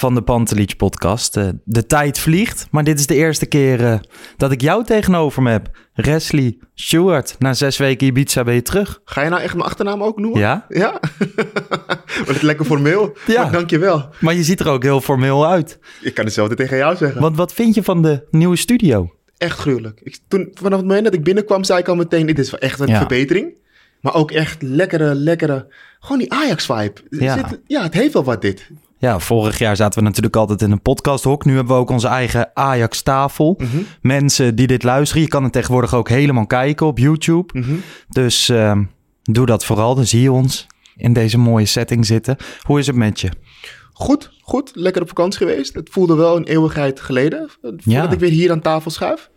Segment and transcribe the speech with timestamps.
[0.00, 1.36] van de Pantelich podcast.
[1.36, 3.98] Eh, de tijd vliegt, maar dit is de eerste keer eh,
[4.36, 5.70] dat ik jou tegenover me heb.
[5.94, 9.00] Wesley Stewart, na zes weken Ibiza ben je terug.
[9.04, 10.40] Ga je nou echt mijn achternaam ook noemen?
[10.40, 10.64] Ja?
[10.68, 11.00] Ja?
[12.26, 13.16] Wat het lekker formeel.
[13.26, 13.42] Ja.
[13.42, 14.08] Maar dankjewel.
[14.20, 15.78] Maar je ziet er ook heel formeel uit.
[16.00, 17.20] Ik kan hetzelfde tegen jou zeggen.
[17.20, 19.14] Want wat vind je van de nieuwe studio?
[19.38, 20.00] Echt gruwelijk.
[20.02, 22.80] Ik, toen, vanaf het moment dat ik binnenkwam, zei ik al meteen, dit is echt
[22.80, 22.98] een Ja.
[22.98, 23.54] verbetering.
[24.00, 27.00] Maar ook echt lekkere, lekkere, gewoon die Ajax-vibe.
[27.10, 27.36] Ja.
[27.36, 27.50] Ja.
[27.66, 28.70] ja, het heeft wel wat dit.
[29.00, 31.44] Ja, vorig jaar zaten we natuurlijk altijd in een podcasthok.
[31.44, 33.54] Nu hebben we ook onze eigen Ajax-tafel.
[33.58, 33.76] Mhm.
[34.00, 37.58] Mensen die dit luisteren, je kan het tegenwoordig ook helemaal kijken op YouTube.
[37.60, 37.72] Mhm.
[38.08, 38.84] Dus ehm,
[39.22, 42.36] doe dat vooral, dan zie je ons in deze mooie setting zitten.
[42.62, 43.28] Hoe is het met je?
[43.92, 44.70] Goed, goed.
[44.74, 45.74] Lekker op vakantie geweest.
[45.74, 48.10] Het voelde wel een eeuwigheid geleden, eh, voordat Ja.
[48.10, 49.30] ik weer hier aan tafel schuif.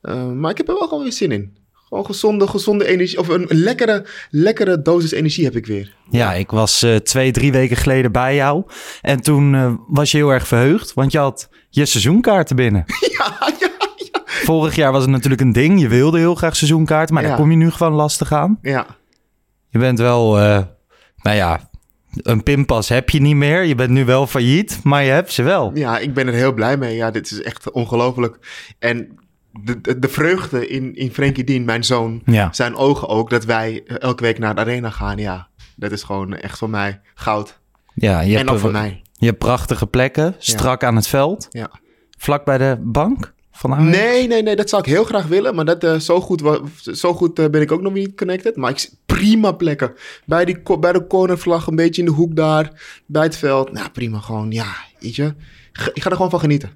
[0.00, 1.56] Eh, maar ik heb er wel gewoon weer zin in.
[1.88, 3.18] Gewoon gezonde, gezonde energie.
[3.18, 5.94] Of een, lekkere, lekkere dosis energie heb ik weer.
[6.10, 8.64] Ja, ik was eh, twee, drie weken geleden bij jou.
[9.00, 12.84] En toen eh, was je heel erg verheugd, want je had je seizoenkaarten binnen.
[13.18, 14.22] Ja, ja, ja.
[14.24, 15.80] Vorig jaar was het natuurlijk een ding.
[15.80, 17.28] Je wilde heel graag seizoenkaarten, maar Ja.
[17.28, 18.58] daar kom je nu gewoon lastig aan.
[18.62, 18.86] Ja,
[19.68, 20.62] Je bent wel, eh,
[21.22, 21.70] nou ja,
[22.22, 23.62] een pinpas heb je niet meer.
[23.64, 25.70] Je bent nu wel failliet, maar je hebt ze wel.
[25.74, 26.96] ja, ik ben er heel blij mee.
[26.96, 28.38] Ja, dit is echt ongelooflijk.
[28.78, 29.18] En
[29.64, 32.52] de, de, de vreugde in, in Frenkie Dien, mijn zoon, Ja.
[32.52, 35.18] zijn ogen ook, dat wij eh, elke week naar de arena gaan.
[35.18, 37.58] Ja, dat is gewoon echt voor mij goud.
[37.94, 39.02] Ja, je en hebt, ook voor mij.
[39.12, 41.46] je hebt prachtige plekken, strak aan het veld.
[41.50, 41.70] Ja.
[42.18, 43.88] Vlak bij de bank van.
[43.90, 45.54] Nee, nee, nee, dat zou ik heel graag willen.
[45.54, 46.42] Maar dat, eh, zo goed,
[46.92, 48.56] zo goed eh, ben ik ook nog niet connected.
[48.56, 49.92] Maar ik prima plekken.
[50.24, 52.70] Bij, die, bij de cornervlag, een beetje in de hoek daar.
[53.06, 53.72] Bij het veld.
[53.72, 54.18] Nou, prima.
[54.18, 55.34] Gewoon, ja, weet je.
[55.92, 56.70] Ik ga er gewoon van genieten.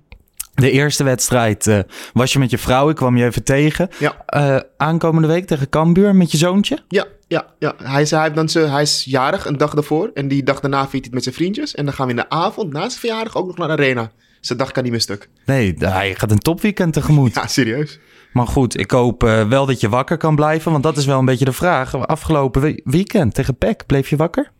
[0.60, 1.78] De eerste wedstrijd eh,
[2.12, 3.88] was je met je vrouw, ik kwam je even tegen.
[3.98, 4.22] Ja.
[4.26, 6.78] Eh, aankomende week tegen Cambuur met je zoontje.
[6.88, 7.75] Ja, ja, ja.
[7.82, 10.10] Hij, is, hij, heeft dan zijn- hij is jarig een dag daarvoor.
[10.15, 11.75] En die dag daarna viert hij het met zijn vriendjes.
[11.75, 14.10] En dan gaan we in de avond, na zijn verjaardag, ook nog naar de arena.
[14.41, 15.28] Zijn dag kan niet meer stuk.
[15.47, 17.34] Nee, hij gaat een topweekend tegemoet.
[17.34, 17.98] Ja, serieus.
[18.32, 21.19] Maar goed, ik hoop eh, wel dat je wakker kan blijven, want dat is wel
[21.19, 22.06] een beetje de vraag.
[22.06, 24.50] Afgelopen we- weekend tegen PEC, bleef je wakker?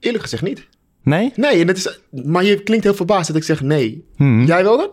[0.00, 0.68] Eerlijk gezegd niet.
[1.08, 1.32] Nee?
[1.36, 4.04] Nee, en dat is, maar je klinkt heel verbaasd dat ik zeg nee.
[4.16, 4.46] Hmm.
[4.46, 4.90] Jij wel dan?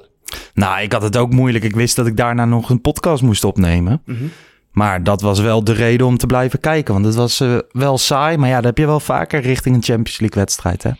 [0.53, 1.63] Nou, ik had het ook moeilijk.
[1.63, 4.01] Ik wist dat ik daarna nog een podcast moest opnemen.
[4.05, 4.25] Mhm.
[4.71, 6.93] Maar dat was wel de reden om te blijven kijken.
[6.93, 8.37] Want het was eh, wel saai.
[8.37, 10.91] Maar ja, dat heb je wel vaker richting een Champions League wedstrijd, hè?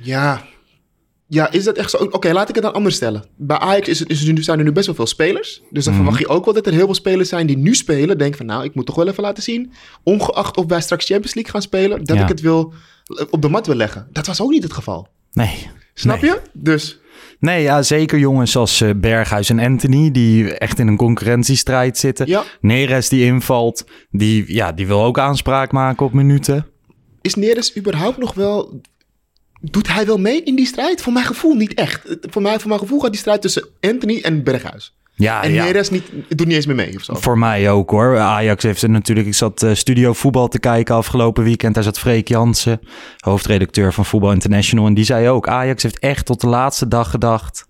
[0.00, 0.42] Ja.
[1.34, 1.96] Ja, is dat echt zo?
[1.96, 3.24] Oké, laat ik het dan anders stellen.
[3.36, 5.62] Bij Ajax is het, is zijn er nu best wel veel spelers.
[5.70, 6.02] Dus dan Mhm.
[6.02, 8.18] verwacht je ook wel dat er heel veel spelers zijn die nu spelen.
[8.18, 9.72] Denk van, nou, ik moet toch wel even laten zien.
[10.02, 12.04] Ongeacht of wij straks Champions League gaan spelen.
[12.04, 12.22] Dat Ja.
[12.22, 12.72] ik het wil,
[13.30, 14.08] op de mat wil leggen.
[14.12, 15.08] Dat was ook niet het geval.
[15.32, 15.66] Nee.
[15.94, 16.30] Snap Nee.
[16.30, 16.40] je?
[16.52, 16.98] Dus,
[17.38, 20.10] Nee, ja, zeker jongens als eh, Berghuis en Anthony...
[20.10, 22.26] die echt in een concurrentiestrijd zitten.
[22.26, 22.42] ja.
[22.60, 26.66] Neres die invalt, die, ja, die wil ook aanspraak maken op minuten.
[27.20, 28.80] Is Neres überhaupt nog wel...
[29.70, 31.02] Doet hij wel mee in die strijd?
[31.02, 32.16] Voor mijn gevoel niet echt.
[32.20, 34.94] Voor, mij, voor mijn gevoel gaat die strijd tussen Anthony en Berghuis.
[35.16, 35.64] Ja, En ja.
[35.64, 37.14] Neres niet, doet niet eens meer mee of zo.
[37.14, 38.18] Voor mij ook hoor.
[38.18, 39.26] Ajax heeft er natuurlijk.
[39.26, 41.74] Ik zat eh, studio voetbal te kijken afgelopen weekend.
[41.74, 42.80] Daar zat Freek Jansen,
[43.18, 44.86] hoofdredacteur van Voetbal International.
[44.86, 47.66] En die zei ook: Ajax heeft echt tot de laatste dag gedacht.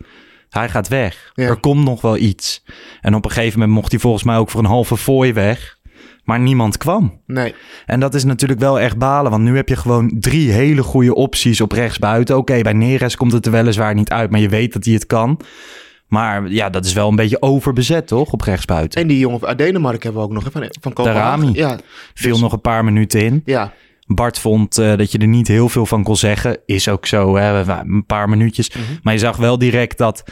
[0.48, 1.32] Hij gaat weg.
[1.34, 1.44] Ja.
[1.44, 2.64] Er komt nog wel iets.
[3.00, 5.73] En op een gegeven moment mocht hij volgens mij ook voor een halve fooi weg.
[6.24, 7.20] Maar niemand kwam.
[7.26, 7.54] Nee.
[7.86, 9.30] En dat is natuurlijk wel echt balen.
[9.30, 12.36] Want nu heb je gewoon drie hele goede opties op rechtsbuiten.
[12.36, 14.30] Oké, bij Neres komt het er weliswaar niet uit.
[14.30, 15.40] Maar je weet dat hij het kan.
[16.08, 18.32] Maar ja, dat is wel een beetje overbezet, toch?
[18.32, 19.00] Op rechtsbuiten.
[19.00, 20.44] En die jongen uit Denemarken hebben we ook nog.
[20.44, 21.52] hè, Van, van Kopenhagen.
[21.52, 21.78] Ja,
[22.14, 23.42] Viel dus- nog een paar minuten in.
[23.44, 23.72] ja.
[24.06, 26.58] Bart vond eh, dat je er niet heel veel van kon zeggen.
[26.66, 27.72] Is ook zo, hè?
[27.80, 28.70] een paar minuutjes.
[28.70, 28.80] Mhm.
[29.02, 30.22] Maar je zag wel direct dat,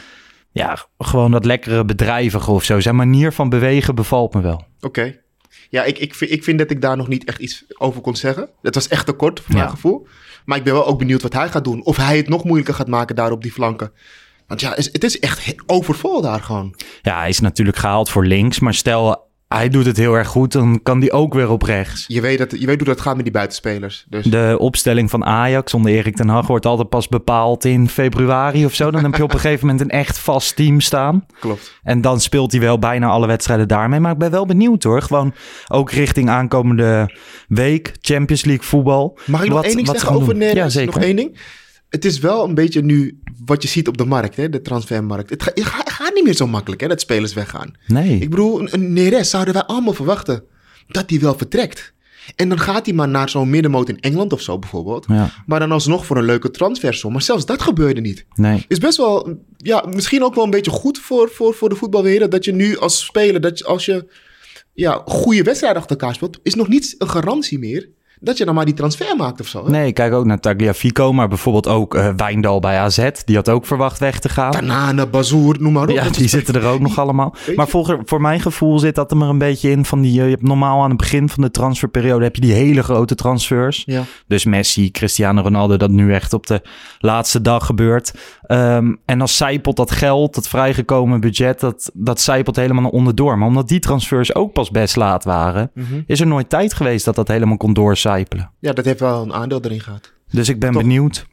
[0.51, 2.79] ja, gewoon dat lekkere bedrijvige of zo.
[2.79, 4.63] Zijn manier van bewegen bevalt me wel.
[4.81, 5.21] Oké.
[5.73, 8.15] Ja, ik, ik, vind, ik vind dat ik daar nog niet echt iets over kon
[8.15, 8.49] zeggen.
[8.61, 10.07] Het was echt te kort voor mijn gevoel.
[10.45, 11.83] Maar ik ben wel ook benieuwd wat hij gaat doen.
[11.85, 13.91] Of hij het nog moeilijker gaat maken daar op die flanken.
[14.47, 16.75] Want ja, is- het is echt overvol daar gewoon.
[17.01, 18.59] Ja, hij is natuurlijk gehaald voor links.
[18.59, 22.05] Maar stel, hij doet het heel erg goed, dan kan die ook weer op rechts.
[22.07, 24.05] Je weet, dat, je weet hoe dat gaat met die buitenspelers.
[24.09, 28.65] Dus De opstelling van Ajax onder Erik ten Hag wordt altijd pas bepaald in februari
[28.65, 28.91] of zo.
[28.91, 31.25] Dan heb je op een gegeven moment een echt vast team staan.
[31.39, 31.79] klopt.
[31.83, 33.99] En dan speelt hij wel bijna alle wedstrijden daarmee.
[33.99, 35.01] Maar ik ben wel benieuwd hoor.
[35.01, 35.33] Gewoon
[35.67, 37.15] ook richting aankomende
[37.47, 37.91] week.
[38.01, 39.17] Champions League voetbal.
[39.25, 40.35] Mag ik nog Wat- één ding zeggen over.
[40.35, 40.53] Neres?
[40.55, 40.93] Ja, zeker.
[40.93, 41.39] Nog één ding.
[41.89, 45.29] Het is wel een beetje nu wat je ziet op de markt, hè, de transfermarkt.
[45.29, 47.73] Het, ga- het ga- het gaat niet meer zo makkelijk hè, dat spelers weggaan.
[47.87, 48.19] Nee.
[48.19, 50.43] Ik bedoel, een, een Neres zouden wij allemaal verwachten
[50.87, 51.93] dat hij wel vertrekt.
[52.35, 55.05] En dan gaat hij maar naar zo'n middenmoot in Engeland of zo bijvoorbeeld.
[55.07, 57.11] Ja, Maar dan alsnog voor een leuke transfersom.
[57.11, 58.25] Maar zelfs dat gebeurde niet.
[58.35, 58.65] nee.
[58.67, 62.31] Is best wel, ja, misschien ook wel een beetje goed voor, voor, voor de voetbalwereld.
[62.31, 64.07] Dat je nu als speler, dat je, als je
[64.73, 67.89] ja, goede wedstrijden achter elkaar speelt, is nog niet een garantie meer
[68.23, 69.63] dat je dan maar die transfer maakt of zo.
[69.65, 69.69] Hè?
[69.71, 71.13] Nee, ik kijk ook naar Tagliafico.
[71.13, 73.09] Maar bijvoorbeeld ook eh Wijndal bij AZ.
[73.25, 74.51] Die had ook verwacht weg te gaan.
[74.51, 75.89] Tanane, Bazoer, noem maar op.
[75.89, 77.35] Ja, die zitten er ook nog allemaal.
[77.55, 80.19] Maar voor, voor mijn gevoel zit dat er maar een beetje in van die...
[80.19, 83.15] eh, Je hebt normaal aan het begin van de transferperiode heb je die hele grote
[83.15, 83.83] transfers.
[83.85, 84.03] Ja.
[84.27, 86.61] Dus Messi, Cristiano Ronaldo, dat nu echt op de
[86.99, 88.13] laatste dag gebeurt.
[88.43, 93.37] Ehm, en dan zijpelt dat geld, dat vrijgekomen budget, dat, dat zijpelt helemaal naar onderdoor.
[93.37, 96.01] Maar omdat die transfers ook pas best laat waren, Mhm.
[96.07, 97.73] is er nooit tijd geweest dat dat helemaal kon
[98.59, 100.13] ja, dat heeft wel een aandeel erin gehad.
[100.31, 100.81] Dus ik ben Toch?
[100.81, 101.25] benieuwd.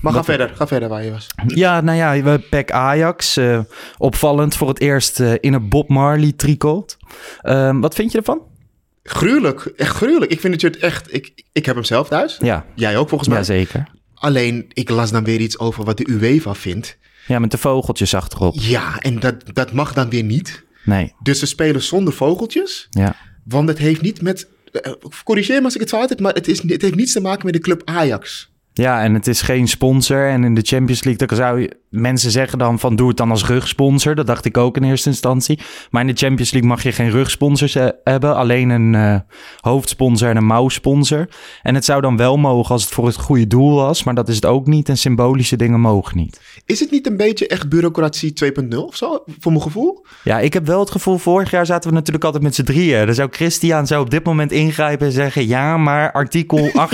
[0.00, 1.26] Maar ga verder, ga verder waar je was.
[1.46, 3.36] Ja, nou ja, we PEC Ajax.
[3.36, 3.60] eh,
[3.98, 6.96] opvallend voor het eerst eh, in een Bob Marley tricot.
[7.40, 8.40] Ehm, wat vind je ervan?
[9.02, 10.30] Gruwelijk, echt gruwelijk.
[10.32, 12.36] Ik vind het echt, ik, ik heb hem zelf thuis.
[12.40, 13.38] Ja, Jij ook volgens mij.
[13.38, 13.88] ja zeker.
[14.14, 16.98] Alleen, ik las dan weer iets over wat de UEFA vindt.
[17.26, 18.54] Ja, met de vogeltjes achterop.
[18.56, 20.64] Ja, en dat, dat mag dan weer niet.
[20.84, 22.86] Nee, Dus ze spelen zonder vogeltjes.
[22.90, 23.16] ja.
[23.44, 24.48] Want het heeft niet met...
[24.82, 24.92] eh,
[25.24, 27.44] Corrigeer me als ik het fout heb, maar het, is, het heeft niets te maken
[27.44, 28.52] met de club Ajax.
[28.72, 30.28] Ja, en het is geen sponsor.
[30.28, 31.76] En in de Champions League, dan zou je...
[31.94, 34.14] Mensen zeggen dan van, doe het dan als rugsponsor.
[34.14, 35.58] Dat dacht ik ook in eerste instantie.
[35.90, 38.36] Maar in de Champions League mag je geen rugsponsors eh, hebben.
[38.36, 39.16] Alleen een eh,
[39.60, 41.28] hoofdsponsor en een mouwsponsor.
[41.62, 44.04] En het zou dan wel mogen als het voor het goede doel was.
[44.04, 44.88] Maar dat is het ook niet.
[44.88, 46.40] En symbolische dingen mogen niet.
[46.66, 50.06] Is het niet een beetje echt bureaucratie 2.0 of zo, voor mijn gevoel?
[50.24, 53.06] Ja, ik heb wel het gevoel, vorig jaar zaten we natuurlijk altijd met z'n drieën.
[53.06, 55.46] Dan zou Christian zo op dit moment ingrijpen en zeggen...
[55.46, 56.70] ja, maar artikel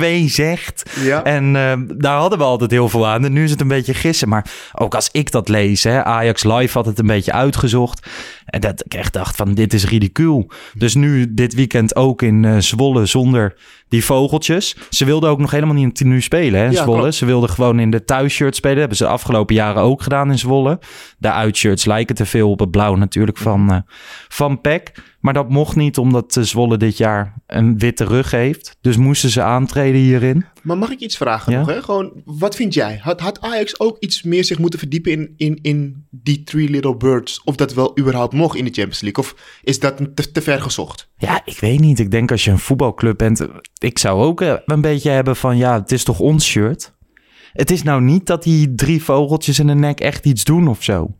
[0.00, 0.90] 18.2 zegt...
[1.00, 1.24] Ja.
[1.24, 3.24] En eh, daar hadden we altijd heel veel aan.
[3.24, 4.25] En nu is het een beetje gissen.
[4.26, 8.06] Maar ook als ik dat lees, hè, Ajax Live had het een beetje uitgezocht.
[8.46, 10.50] En dat ik echt dacht van, dit is ridicuul.
[10.74, 13.54] Dus nu dit weekend ook in eh, Zwolle zonder
[13.88, 14.76] die vogeltjes.
[14.90, 16.98] Ze wilden ook nog helemaal niet in tenue spelen, hè, in Ja, Zwolle.
[17.00, 17.14] klopt.
[17.14, 18.76] Ze wilden gewoon in de thuisshirt spelen.
[18.76, 20.78] Dat hebben ze de afgelopen jaren ook gedaan in Zwolle.
[21.18, 23.78] De uitshirts lijken te veel op het blauw natuurlijk van, eh
[24.28, 24.92] van PEC.
[25.26, 28.76] Maar dat mocht niet, omdat eh, Zwolle dit jaar een witte rug heeft.
[28.80, 30.44] Dus moesten ze aantreden hierin.
[30.62, 31.58] Maar mag ik iets vragen Ja?
[31.58, 31.68] nog?
[31.68, 31.82] Hè?
[31.82, 32.98] Gewoon, wat vind jij?
[33.02, 36.96] Had, had Ajax ook iets meer zich moeten verdiepen in, in, in die Three Little
[36.96, 37.40] Birds?
[37.44, 39.24] Of dat wel überhaupt mocht in de Champions League?
[39.24, 41.08] Of is dat te, te ver gezocht?
[41.16, 41.98] Ja, ik weet niet.
[41.98, 43.46] Ik denk als je een voetbalclub bent,
[43.78, 46.94] ik zou ook eh, een beetje hebben van ja, het is toch ons shirt.
[47.52, 50.82] Het is nou niet dat die drie vogeltjes in de nek echt iets doen of
[50.82, 51.14] zo.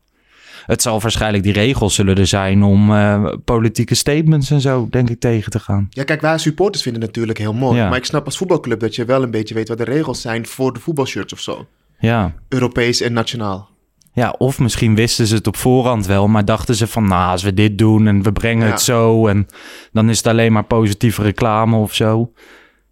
[0.67, 5.11] Het zal waarschijnlijk die regels zullen er zijn om eh, politieke statements en zo, denk
[5.11, 5.87] ik, tegen te gaan.
[5.91, 7.77] Ja, kijk, wij supporters vinden het natuurlijk heel mooi.
[7.79, 7.89] Ja.
[7.89, 10.47] Maar ik snap als voetbalclub dat je wel een beetje weet wat de regels zijn
[10.47, 11.67] voor de voetbalshirts of zo.
[11.99, 12.35] Ja.
[12.49, 13.69] Europees en nationaal.
[14.13, 17.43] Ja, of misschien wisten ze het op voorhand wel, maar dachten ze van, nou, als
[17.43, 18.73] we dit doen en we brengen Ja.
[18.73, 19.47] het zo en
[19.93, 22.33] dan is het alleen maar positieve reclame of zo.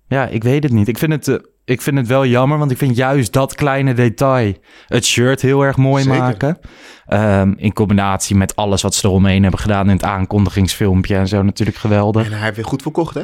[0.09, 0.89] Ja, ik weet het niet.
[0.89, 3.95] Ik vind het, eh, ik vind het wel jammer, want ik vind juist dat kleine
[3.95, 4.55] detail
[4.87, 6.19] het shirt heel erg mooi Zeker.
[6.19, 6.59] maken.
[7.07, 11.43] Ehm, in combinatie met alles wat ze eromheen hebben gedaan in het aankondigingsfilmpje en zo
[11.43, 12.27] natuurlijk geweldig.
[12.27, 13.23] En hij heeft weer goed verkocht, hè?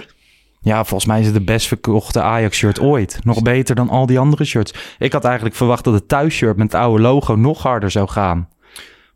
[0.62, 3.18] Ja, volgens mij is het de best verkochte Ajax-shirt ooit.
[3.24, 4.74] Nog beter dan al die andere shirts.
[4.98, 8.48] Ik had eigenlijk verwacht dat het thuisshirt met het oude logo nog harder zou gaan.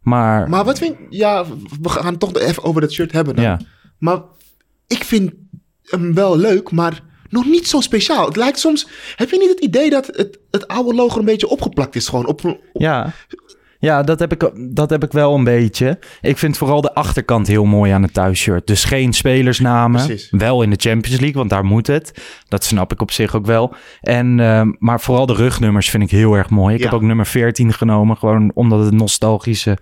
[0.00, 1.44] Maar, Maar wat vind Ja,
[1.80, 3.44] we gaan het toch even over dat shirt hebben dan.
[3.44, 3.60] ja.
[3.98, 4.20] Maar
[4.86, 5.32] ik vind
[5.82, 7.00] hem wel leuk, maar
[7.34, 8.26] nog niet zo speciaal.
[8.26, 8.88] Het lijkt soms...
[9.16, 12.26] Heb je niet het idee dat het, het oude logo een beetje opgeplakt is gewoon?
[12.26, 13.12] Op, op- Ja.
[13.78, 15.98] Ja, dat heb, ik, dat heb ik wel een beetje.
[16.20, 18.66] Ik vind vooral de achterkant heel mooi aan het thuisshirt.
[18.66, 20.06] Dus geen spelersnamen.
[20.06, 20.28] Precies.
[20.30, 22.22] Wel in de Champions League, want daar moet het.
[22.48, 23.74] Dat snap ik op zich ook wel.
[24.00, 26.74] En, ehm, maar vooral de rugnummers vind ik heel erg mooi.
[26.74, 26.86] Ik Ja.
[26.86, 29.78] heb ook nummer 14 genomen, gewoon omdat het nostalgische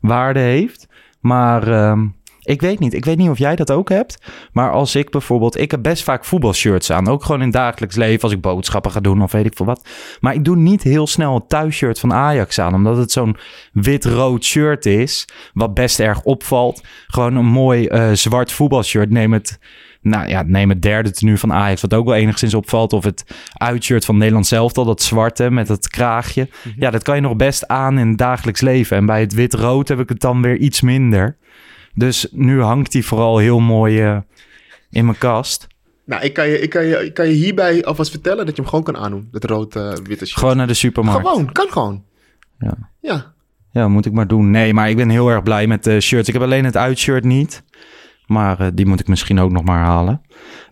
[0.00, 0.86] waarde heeft.
[1.20, 2.06] Maar ehm,
[2.44, 2.94] ik weet niet.
[2.94, 4.18] Ik weet niet of jij dat ook hebt.
[4.52, 5.60] Maar als ik bijvoorbeeld...
[5.60, 7.08] Ik heb best vaak voetbalshirts aan.
[7.08, 9.66] Ook gewoon in het dagelijks leven als ik boodschappen ga doen of weet ik veel
[9.66, 9.88] wat.
[10.20, 12.74] Maar ik doe niet heel snel het thuisshirt van Ajax aan.
[12.74, 13.36] Omdat het zo'n
[13.72, 15.28] wit-rood shirt is.
[15.54, 16.82] Wat best erg opvalt.
[17.06, 19.10] Gewoon een mooi eh, zwart voetbalshirt.
[19.10, 19.58] Neem het...
[20.00, 22.92] Nou ja, neem het derde tenue van Ajax, wat ook wel enigszins opvalt.
[22.92, 26.48] Of het uitshirt van Nederland zelf al, dat zwarte met het kraagje.
[26.76, 28.96] Ja, dat kan je nog best aan in het dagelijks leven.
[28.96, 31.36] En bij het wit-rood heb ik het dan weer iets minder.
[31.94, 34.18] Dus nu hangt die vooral heel mooi eh,
[34.90, 35.66] in mijn kast.
[36.06, 38.60] Nou, ik kan, je, ik, kan je, ik kan je hierbij alvast vertellen dat je
[38.62, 39.28] hem gewoon kan aandoen.
[39.30, 40.38] Dat rood-witte shirt.
[40.38, 41.28] Gewoon naar de supermarkt.
[41.28, 42.04] Gewoon, kan gewoon.
[42.58, 42.74] Ja.
[43.00, 43.32] Ja.
[43.70, 44.50] Ja, moet ik maar doen.
[44.50, 46.28] Nee, maar ik ben heel erg blij met de shirts.
[46.28, 47.62] Ik heb alleen het uitshirt niet.
[48.26, 50.20] Maar eh, die moet ik misschien ook nog maar halen.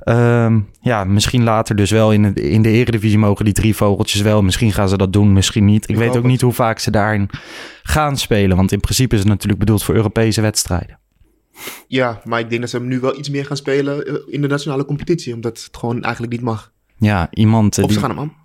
[0.00, 4.20] Ehm, ja, misschien later dus wel in, de in de eredivisie mogen die drie vogeltjes
[4.20, 4.42] wel.
[4.42, 5.84] Misschien gaan ze dat doen, misschien niet.
[5.84, 6.24] Ik, Ik weet ook het.
[6.24, 7.28] niet hoe vaak ze daarin
[7.82, 8.56] gaan spelen.
[8.56, 10.98] Want in principe is het natuurlijk bedoeld voor Europese wedstrijden.
[11.88, 14.40] Ja, maar ik denk dat ze hem nu wel iets meer gaan spelen eh, in
[14.40, 15.34] de nationale competitie.
[15.34, 16.72] Omdat het gewoon eigenlijk niet mag.
[16.98, 18.36] Ja, iemand eh, Of die, ze gaan hem aan.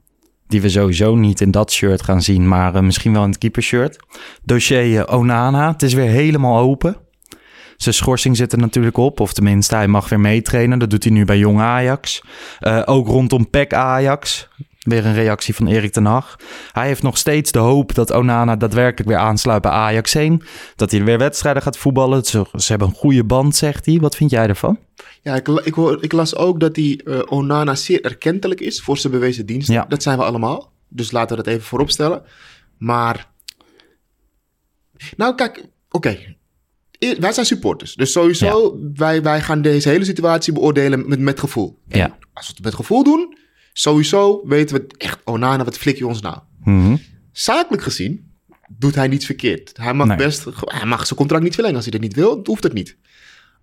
[0.48, 3.38] die we sowieso niet in dat shirt gaan zien, maar eh, misschien wel in het
[3.38, 3.98] keepershirt.
[4.44, 6.98] Dossier Onana, het is weer helemaal open.
[7.78, 10.80] Zijn schorsing zit er natuurlijk op, of tenminste, hij mag weer meetrainen.
[10.80, 12.22] Dat doet hij nu bij Jong Ajax.
[12.86, 14.50] Ook rondom PEC Ajax.
[14.88, 16.36] Weer een reactie van Erik ten Hag.
[16.72, 20.42] Hij heeft nog steeds de hoop dat Onana daadwerkelijk weer aansluit bij Ajax 1.
[20.76, 22.24] Dat hij weer wedstrijden gaat voetballen.
[22.24, 24.00] Ze, ze hebben een goede band, zegt hij.
[24.00, 24.80] Wat vind jij ervan?
[25.22, 28.98] Ja, ik, ik, hoor, ik las ook dat die eh, Onana zeer erkentelijk is voor
[28.98, 29.74] zijn bewezen diensten.
[29.74, 29.86] Ja.
[29.90, 30.72] Dat zijn we allemaal.
[30.88, 32.22] Dus laten we dat even voorop stellen.
[32.78, 33.30] Maar.
[35.18, 36.18] Nou, kijk, oké.
[37.00, 37.96] E- Wij zijn supporters.
[37.96, 41.78] Dus sowieso, wij, wij gaan deze hele situatie beoordelen met, met gevoel.
[41.88, 42.18] En Ja.
[42.34, 43.37] Als we het met gevoel doen,
[43.80, 46.38] sowieso weten we echt, Onana, wat flik je ons nou?
[46.64, 46.96] Mhm.
[47.32, 48.32] Zakelijk gezien
[48.68, 49.78] doet hij niets verkeerd.
[49.78, 50.18] Hij mag Nee.
[50.18, 51.78] best, hij mag zijn contract niet verlengen.
[51.78, 52.98] Als hij dat niet wil, hoeft het niet.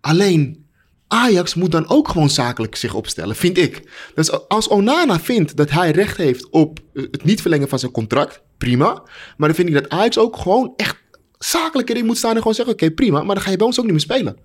[0.01, 0.67] Alleen,
[1.09, 3.91] Ajax moet dan ook gewoon zakelijk zich opstellen, vind ik.
[4.15, 8.43] Dus als Onana vindt dat hij recht heeft op het niet verlengen van zijn contract,
[8.59, 9.03] prima.
[9.37, 10.97] Maar dan vind ik dat Ajax ook gewoon echt
[11.39, 13.23] zakelijk erin moet staan en gewoon zeggen, oké, prima.
[13.23, 14.37] Maar dan ga je bij ons ook niet meer spelen.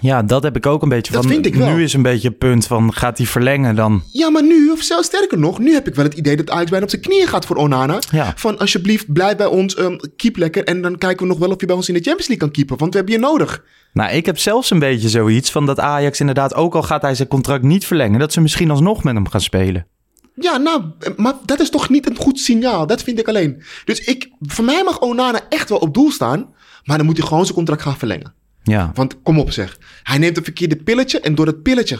[0.00, 1.32] Ja, dat heb ik ook een beetje Dat van.
[1.32, 1.68] vind ik wel.
[1.74, 4.02] Nu is een beetje het punt van, gaat hij verlengen dan?
[4.12, 6.70] Ja, maar nu, of zelfs sterker nog, nu heb ik wel het idee dat Ajax
[6.70, 7.98] bijna op zijn knieën gaat voor Onana.
[8.10, 8.32] Ja.
[8.36, 10.64] Van alsjeblieft, blijf bij ons, ehm keep lekker.
[10.64, 12.54] En dan kijken we nog wel of je bij ons in de Champions League kan
[12.56, 12.78] keepen.
[12.78, 13.64] Want we hebben je nodig.
[13.92, 17.14] Nou, ik heb zelfs een beetje zoiets van dat Ajax inderdaad, ook al gaat hij
[17.14, 19.86] zijn contract niet verlengen, dat ze misschien alsnog met hem gaan spelen.
[20.34, 20.82] Ja, nou,
[21.16, 22.86] maar dat is toch niet een goed signaal.
[22.86, 23.62] Dat vind ik alleen.
[23.84, 26.54] Dus ik, voor mij mag Onana echt wel op doel staan.
[26.84, 28.34] Maar dan moet hij gewoon zijn contract gaan verlengen.
[28.70, 29.78] Ja, Want kom op zeg.
[30.02, 31.98] Hij neemt een verkeerde pilletje en door dat pilletje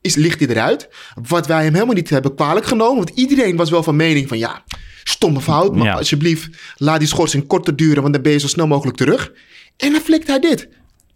[0.00, 0.88] is, ligt hij eruit.
[1.28, 2.96] Wat wij hem helemaal niet hebben kwalijk genomen.
[2.96, 4.62] Want iedereen was wel van mening van ja,
[5.04, 5.74] stomme fout.
[5.76, 5.94] Maar Ja.
[5.94, 8.02] alsjeblieft, laat die schorsing korter duren.
[8.02, 9.32] Want dan ben je zo snel mogelijk terug.
[9.76, 10.68] En dan flikt hij dit.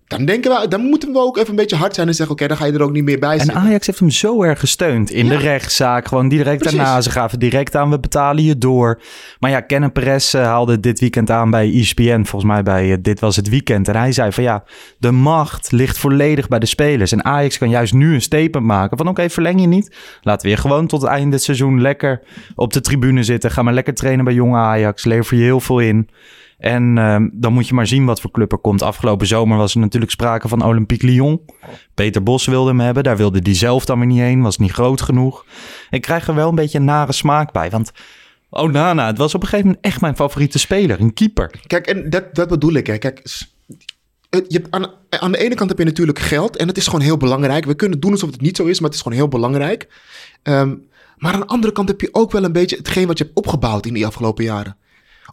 [0.09, 2.47] Dan denken we, dan moeten we ook even een beetje hard zijn en zeggen: oké,
[2.47, 3.57] dan ga je er ook niet meer bij en zitten.
[3.61, 5.31] Ajax heeft hem zo erg gesteund in Ja.
[5.31, 6.07] de rechtszaak.
[6.09, 6.79] Gewoon direct Precies.
[6.79, 7.01] daarna.
[7.01, 9.01] Ze gaven direct aan, we betalen je door.
[9.39, 12.97] Maar ja, Kenneth Perez eh, haalde dit weekend aan bij ESPN, volgens mij bij eh,
[13.03, 13.89] Dit Was Het Weekend.
[13.89, 14.65] En hij zei van ja,
[14.99, 17.13] de macht ligt volledig bij de spelers.
[17.13, 19.97] En Ajax kan juist nu een statement maken van oké, verleng je niet.
[20.23, 22.21] Laten we je gewoon tot het einde het seizoen lekker
[22.55, 23.51] op de tribune zitten.
[23.51, 25.05] Ga maar lekker trainen bij jonge Ajax.
[25.05, 26.09] Lever je heel veel in.
[26.59, 28.83] En ehm, dan moet je maar zien wat voor club er komt.
[28.83, 31.41] Afgelopen zomer was er natuurlijk sprake van Olympique Lyon.
[31.95, 33.03] Peter Bos wilde hem hebben.
[33.03, 34.43] Daar wilde hij zelf dan weer niet heen.
[34.43, 35.47] Was niet groot genoeg.
[35.91, 37.71] Ik krijg er wel een beetje een nare smaak bij.
[37.71, 37.91] Want
[38.51, 41.01] Onana, het was op een gegeven moment echt mijn favoriete speler.
[41.01, 41.61] Een keeper.
[41.67, 42.87] Kijk, en dat, dat bedoel ik.
[42.87, 42.99] Hè.
[42.99, 43.23] Kijk,
[44.31, 44.71] je hebt
[45.21, 46.57] aan, de ene kant heb je natuurlijk geld.
[46.57, 47.65] En het is gewoon heel belangrijk.
[47.65, 49.89] We kunnen doen alsof het niet zo is, maar het is gewoon heel belangrijk.
[50.43, 50.75] Ehm,
[51.17, 53.37] maar aan de andere kant heb je ook wel een beetje hetgeen wat je hebt
[53.37, 54.77] opgebouwd in die afgelopen jaren.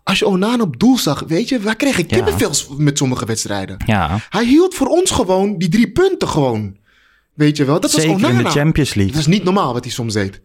[0.03, 2.15] Als je Onana op doel zag, weet je, wij kregen Ja.
[2.15, 3.77] kippenvels met sommige wedstrijden.
[3.85, 6.75] Ja, Hij hield voor ons gewoon die drie punten gewoon.
[7.33, 8.37] Weet je wel, dat zeker was Onana.
[8.37, 9.19] in de Champions Dat League.
[9.19, 10.41] is niet normaal wat hij soms deed.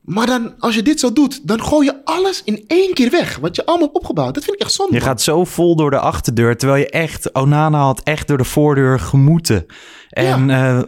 [0.00, 3.36] Maar dan, als je dit zo doet, dan gooi je alles in één keer weg.
[3.36, 4.34] Wat je allemaal hebt opgebouwd.
[4.34, 4.92] Dat vind ik echt zonde.
[4.92, 5.08] Je man.
[5.08, 6.56] gaat zo vol door de achterdeur.
[6.56, 9.66] Terwijl je echt, Onana had echt door de voordeur gemoeten.
[10.10, 10.82] En eh,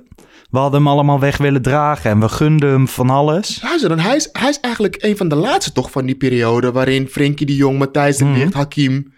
[0.51, 2.11] we hadden hem allemaal weg willen dragen.
[2.11, 3.61] En we gunden hem van alles.
[3.81, 6.73] Dan hij, is, hij is eigenlijk een van de laatste toch van die periode...
[6.73, 8.39] waarin Frenkie de Jong, Matthijs de Mhm.
[8.39, 9.13] Ligt, Hakim...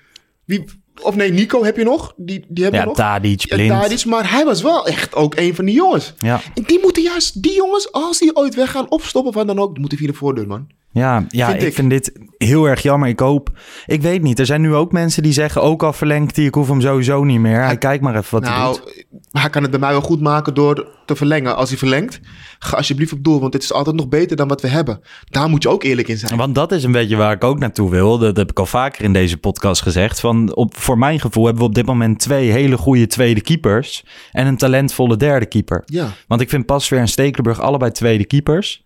[0.45, 0.65] Wie,
[1.03, 2.13] of nee, Nico heb je nog?
[2.17, 2.97] Die, die heb je Ja, nog?
[2.97, 3.81] Tadic, Ja.
[3.81, 6.15] Tadic, maar hij was wel echt ook een van die jongens.
[6.19, 6.41] Ja.
[6.55, 9.79] En die moeten juist, die jongens, als die ooit weggaan, opstoppen van dan ook...
[9.79, 10.67] moeten via de voordeur, man.
[10.93, 11.75] Ja, ja Vind ik, ik.
[11.75, 13.09] vind dit heel erg jammer.
[13.09, 13.51] Ik hoop,
[13.87, 14.39] ik weet niet.
[14.39, 17.25] Er zijn nu ook mensen die zeggen, ook al verlengt hij, ik hoef hem sowieso
[17.25, 17.63] niet meer.
[17.63, 19.05] Hij kijkt maar even wat hij nou, doet.
[19.31, 21.57] hij kan het bij mij wel goed maken door te verlengen.
[21.57, 22.21] Als hij verlengt,
[22.59, 23.41] ga alsjeblieft op doel.
[23.41, 25.01] Want dit is altijd nog beter dan wat we hebben.
[25.25, 26.37] Daar moet je ook eerlijk in zijn.
[26.37, 28.19] Want dat is een beetje waar ik ook naartoe wil.
[28.19, 30.21] Dat heb ik al vaker in deze podcast gezegd.
[30.21, 34.05] Van op, voor mijn gevoel hebben we op dit moment twee hele goede tweede keepers.
[34.33, 35.83] En een talentvolle derde keeper.
[35.87, 36.09] Ja.
[36.27, 38.83] Want ik vind Pasveer en Stekelenburg allebei tweede keepers.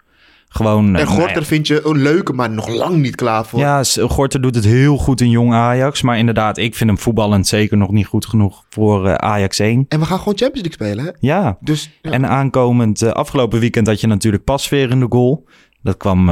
[0.55, 0.87] Gewoon.
[0.87, 3.59] En eh, nou Gorter ja, vind je een leuke, maar nog lang niet klaar voor.
[3.61, 6.03] Ja, Gorter doet het heel goed in jong Ajax.
[6.03, 9.85] Maar inderdaad, ik vind hem voetballend zeker nog niet goed genoeg voor eh, Ajax 1.
[9.89, 11.11] En we gaan gewoon Champions League spelen, hè?
[11.29, 12.11] Ja, Dus ja.
[12.11, 15.47] en aankomend eh, afgelopen weekend had je natuurlijk Pasveer in de goal.
[15.83, 16.29] Dat kwam,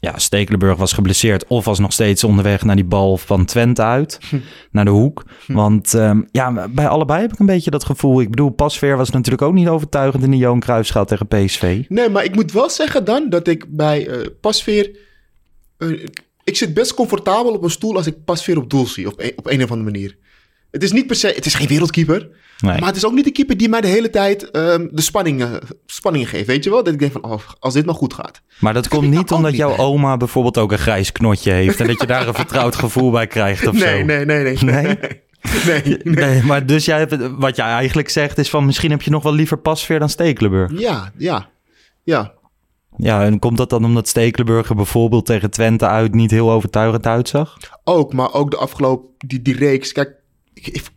[0.00, 4.18] ja, Stekelenburg was geblesseerd of was nog steeds onderweg naar die bal van Twente uit,
[4.70, 5.24] naar de hoek.
[5.46, 8.20] Want ehm, ja, bij allebei heb ik een beetje dat gevoel.
[8.20, 11.84] Ik bedoel, Pasveer was natuurlijk ook niet overtuigend in de Johan Cruijffschaal tegen PSV.
[11.88, 14.96] Nee, maar ik moet wel zeggen dan dat ik bij eh Pasveer...
[15.78, 16.06] eh,
[16.44, 19.06] ik zit best comfortabel op een stoel als ik Pasveer op doel zie.
[19.06, 20.16] Op een, op een of andere manier.
[20.70, 21.26] Het is niet per se...
[21.26, 22.28] Het is geen wereldkeeper.
[22.60, 22.78] Nee.
[22.78, 25.42] Maar het is ook niet de keeper die mij de hele tijd ehm, de spanning,
[25.42, 25.52] eh,
[25.86, 26.46] spanning geeft.
[26.46, 26.84] Weet je wel?
[26.84, 28.40] Dat ik denk van, oh, als dit maar goed gaat.
[28.60, 29.84] Maar dat komt nou niet ook omdat niet jouw bij.
[29.84, 33.26] oma bijvoorbeeld ook een grijs knotje heeft en dat je daar een vertrouwd gevoel bij
[33.26, 34.04] krijgt of Nee, zo.
[34.04, 34.58] nee, nee, nee.
[34.60, 34.98] Nee?
[35.66, 35.98] Nee, nee.
[36.26, 39.22] Nee, maar dus jij hebt, wat jij eigenlijk zegt is van misschien heb je nog
[39.22, 40.70] wel liever Pasveer dan Stekelenburg.
[40.80, 41.48] Ja, ja.
[42.02, 42.32] Ja.
[42.96, 47.06] Ja, en komt dat dan omdat Stekelenburg er bijvoorbeeld tegen Twente uit niet heel overtuigend
[47.06, 47.56] uitzag?
[47.84, 49.92] Ook, maar ook de afgelopen, die, die reeks.
[49.92, 50.14] Kijk,
[50.62, 50.90] ik, ik-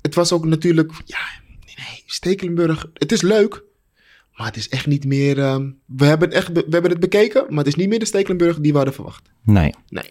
[0.00, 1.18] het was ook natuurlijk, ja,
[1.66, 2.86] nee, Stekelenburg.
[2.94, 3.62] Het is leuk,
[4.32, 7.44] maar het is echt niet meer, ehm, we, hebben het echt, we hebben het bekeken,
[7.48, 9.30] maar het is niet meer de Stekelenburg die we hadden verwacht.
[9.42, 10.10] Nee, Nee.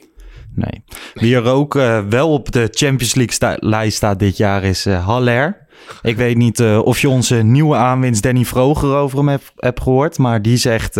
[0.55, 0.83] nee.
[1.13, 4.85] Wie er ook eh, wel op de Champions League sta- lijst staat dit jaar is
[4.85, 5.67] eh Haller.
[6.01, 10.17] Ik weet niet eh, of je onze nieuwe aanwinst Danny Vroger over hem hebt, gehoord.
[10.17, 10.93] Maar die zegt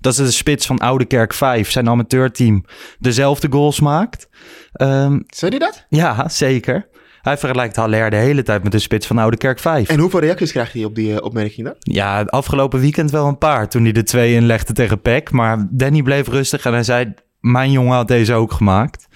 [0.00, 2.64] dat ze de spits van Oude Kerk 5, zijn amateurteam,
[2.98, 4.28] dezelfde goals maakt.
[4.72, 5.86] Ehm, Zei hij dat?
[5.88, 6.88] ja, zeker.
[7.22, 9.88] Hij vergelijkt Haller de hele tijd met de spits van Oude Kerk 5.
[9.88, 11.74] En hoeveel reacties krijgt hij op die eh, opmerking dan?
[11.78, 15.30] Ja, afgelopen weekend wel een paar toen hij de twee inlegde tegen Peck.
[15.30, 17.14] Maar Danny bleef rustig en hij zei...
[17.40, 19.06] Mijn jongen had deze ook gemaakt.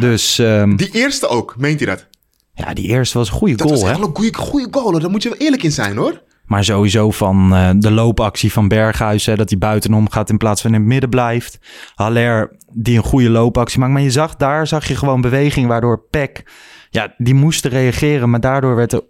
[0.00, 2.06] Dus ehm, Die eerste ook, meent hij dat?
[2.54, 3.96] ja, die eerste was een goede Dat goal, was hè?
[3.96, 5.00] echt een goede, goede goal, hoor.
[5.00, 6.22] daar moet je wel eerlijk in zijn hoor.
[6.46, 9.26] Maar sowieso van eh, de loopactie van Berghuis...
[9.26, 11.58] Hè, dat hij buitenom gaat in plaats van in het midden blijft.
[11.94, 13.92] Haller die een goede loopactie maakt.
[13.92, 16.44] Maar je zag, daar zag je gewoon beweging waardoor Peck...
[16.96, 19.04] Ja, die moesten reageren, maar daardoor werd de,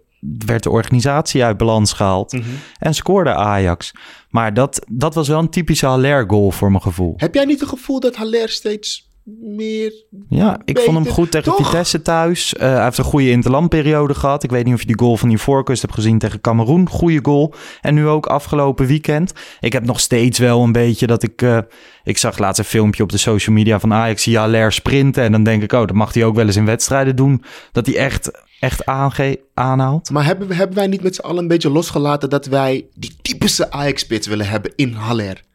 [0.45, 2.31] werd de organisatie uit balans gehaald.
[2.31, 2.43] Mhm.
[2.79, 3.91] En scoorde Ajax.
[4.29, 7.13] Maar dat, dat was wel een typische Haller-goal voor mijn gevoel.
[7.17, 9.06] Heb jij niet het gevoel dat Haller steeds
[9.41, 9.93] meer...
[10.29, 11.65] Ja, ik vond hem goed tegen toch?
[11.65, 12.55] Vitesse thuis.
[12.55, 14.43] Eh, hij heeft een goede interlandperiode gehad.
[14.43, 16.89] Ik weet niet of je die goal van die voorkust hebt gezien tegen Cameroen.
[16.89, 17.53] Goede goal.
[17.81, 19.33] En nu ook afgelopen weekend.
[19.59, 21.41] Ik heb nog steeds wel een beetje dat ik...
[21.41, 21.57] eh,
[22.03, 24.23] ik zag laatst een filmpje op de social media van Ajax.
[24.23, 25.23] Zie Haller sprinten.
[25.23, 27.43] En dan denk ik, oh, dat mag hij ook wel eens in wedstrijden doen.
[27.71, 30.09] Dat hij echt, echt aange aanhaalt.
[30.09, 33.15] Maar hebben, we- hebben wij niet met z'n allen een beetje losgelaten dat wij die
[33.21, 35.45] typische Ajax-spits willen hebben in Haller?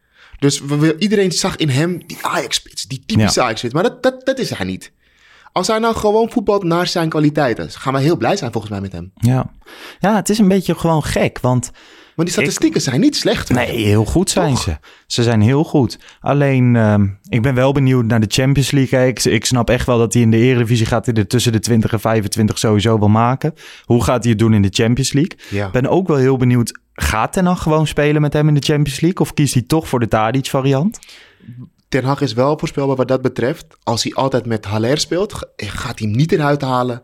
[0.42, 3.44] Dus we, we- iedereen zag in hem die Ajax-spits, die typische Ja.
[3.46, 3.74] Ajax-spits.
[3.74, 4.92] Maar dat, dat, dat is hij niet.
[5.52, 8.80] Als hij nou gewoon voetbalt naar zijn kwaliteiten, gaan wij heel blij zijn volgens mij
[8.80, 9.12] met hem.
[9.14, 9.50] Ja.
[10.00, 11.38] ja, het is een beetje gewoon gek.
[11.40, 11.70] Want
[12.16, 13.48] Maar die statistieken zijn niet slecht.
[13.50, 14.62] Nee, heel goed zijn Toch?
[14.62, 14.76] ze.
[15.06, 15.98] Ze zijn heel goed.
[16.20, 19.06] Alleen, ehm, ik ben wel benieuwd naar de Champions League.
[19.06, 21.58] Ik, ik snap echt wel dat hij in de Eredivisie gaat hij er tussen de
[21.60, 23.54] 20 en 25 sowieso wel maken.
[23.84, 25.38] Hoe gaat hij het doen in de Champions League?
[25.50, 25.66] Ja.
[25.66, 28.62] Ik ben ook wel heel benieuwd, gaat Ten Hag gewoon spelen met hem in de
[28.64, 29.20] Champions League?
[29.20, 30.98] Of kiest hij toch voor de Tadic variant?
[31.88, 33.66] Ten Hag is wel voorspelbaar wat dat betreft.
[33.82, 37.02] Als hij altijd met Haller speelt, ga- gaat hij hem niet eruit halen.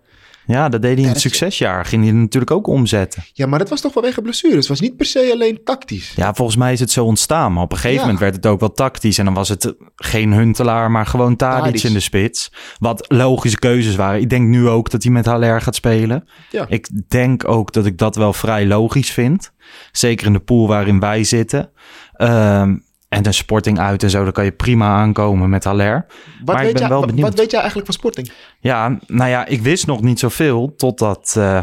[0.49, 1.85] Ja, dat deed hij in het succesjaar.
[1.85, 3.23] Ging hij natuurlijk ook omzetten.
[3.33, 4.57] Ja, maar dat was toch vanwege blessures.
[4.59, 6.13] Het was niet per se alleen tactisch.
[6.17, 7.53] Ja, volgens mij is het zo ontstaan.
[7.53, 8.03] Maar op een gegeven Ja.
[8.03, 9.19] moment werd het ook wel tactisch.
[9.19, 12.53] En dan was het geen Huntelaar, maar gewoon Tadic, in de spits.
[12.79, 14.21] Wat logische keuzes waren.
[14.21, 16.29] Ik denk nu ook dat hij met Haller gaat spelen.
[16.51, 16.67] Ja.
[16.69, 19.53] Ik denk ook dat ik dat wel vrij logisch vind.
[19.93, 21.71] Zeker in de pool waarin wij zitten.
[22.13, 22.77] Ehm,
[23.09, 26.07] en de sporting uit en zo, dan kan je prima aankomen met Haller.
[26.45, 27.29] Wat, maar weet ik ben jij, wel benieuwd.
[27.29, 28.33] wat weet jij eigenlijk van Sporting?
[28.61, 31.63] Ja, nou ja, ik wist nog niet zoveel totdat eh,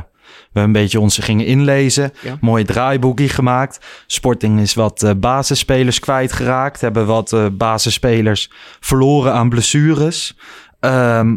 [0.52, 2.12] we een beetje ons gingen inlezen.
[2.22, 2.38] Ja.
[2.42, 3.86] Mooi draaiboekje gemaakt.
[4.08, 6.82] Sporting is wat eh, basisspelers kwijtgeraakt.
[6.82, 10.38] Hebben wat eh, basisspelers verloren aan blessures.
[10.80, 11.36] Ehm,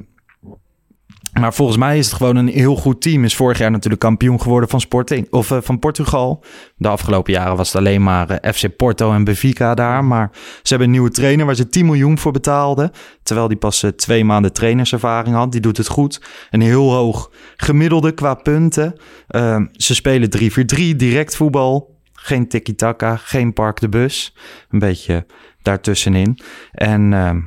[1.41, 3.25] maar volgens mij is het gewoon een heel goed team.
[3.25, 6.45] Is vorig jaar natuurlijk kampioen geworden van Sporting of eh, van Portugal.
[6.77, 10.05] De afgelopen jaren was het alleen maar eh, FC Porto en Benfica daar.
[10.05, 12.91] Maar ze hebben een nieuwe trainer waar ze 10 miljoen voor betaalden.
[13.23, 15.53] Terwijl die pas eh, twee maanden trainerservaring had.
[15.53, 16.23] Die doet het goed.
[16.51, 18.95] Een heel hoog gemiddelde qua punten.
[19.29, 21.97] Ehm, ze spelen 3-4-3, direct voetbal.
[22.13, 24.37] Geen tiki-taka, geen park de bus.
[24.71, 25.27] Een beetje
[25.63, 26.39] daartussenin.
[26.73, 27.41] En ehm,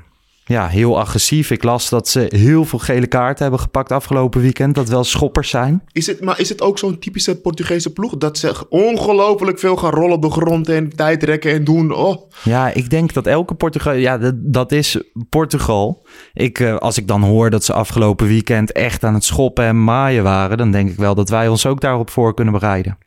[0.45, 1.51] ja, heel agressief.
[1.51, 4.75] Ik las dat ze heel veel gele kaarten hebben gepakt afgelopen weekend.
[4.75, 5.83] Dat wel schoppers zijn.
[5.91, 8.17] Is het, maar is het ook zo'n typische Portugese ploeg?
[8.17, 11.91] Dat ze ongelooflijk veel gaan rollen op de grond en tijd rekken en doen.
[11.93, 13.93] Oh, Ja, ik denk dat elke Portugal...
[13.93, 16.05] Ja, dat, dat is Portugal.
[16.33, 19.83] Ik, eh, als ik dan hoor dat ze afgelopen weekend echt aan het schoppen en
[19.83, 20.57] maaien waren...
[20.57, 22.97] dan denk ik wel dat wij ons ook daarop voor kunnen bereiden.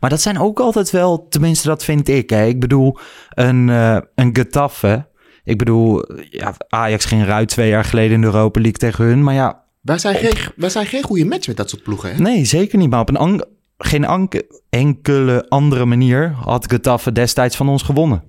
[0.00, 2.30] Maar dat zijn ook altijd wel, tenminste dat vind ik.
[2.30, 2.46] Hè.
[2.46, 2.98] Ik bedoel,
[3.30, 5.10] een, eh een Getafe...
[5.44, 9.22] Ik bedoel, ja, Ajax ging eruit twee jaar geleden in de Europa League tegen hun.
[9.22, 12.14] Maar ja, wij, zijn geen, wij zijn geen goede match met dat soort ploegen.
[12.14, 12.20] Hè?
[12.20, 12.90] Nee, zeker niet.
[12.90, 13.44] Maar op een
[13.78, 14.30] geen
[14.70, 18.22] enkele andere manier had Getafe destijds van ons gewonnen.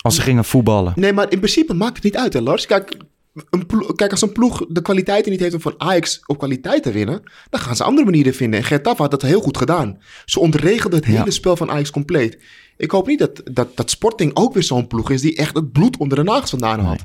[0.00, 0.92] Als ze gingen voetballen.
[0.96, 2.66] Nee, maar in principe maakt het niet uit, hè, Lars.
[2.66, 2.96] Kijk,
[3.50, 6.92] een kijk, als een ploeg de kwaliteiten niet heeft om van Ajax op kwaliteit te
[6.92, 8.60] winnen, dan gaan ze andere manieren vinden.
[8.60, 9.98] En Getafe had dat heel goed gedaan.
[10.24, 11.18] Ze ontregelden het Ja.
[11.18, 12.38] hele spel van Ajax compleet.
[12.76, 15.72] Ik hoop niet dat, dat, dat Sporting ook weer zo'n ploeg is die echt het
[15.72, 17.04] bloed onder de nagels vandaan haalt.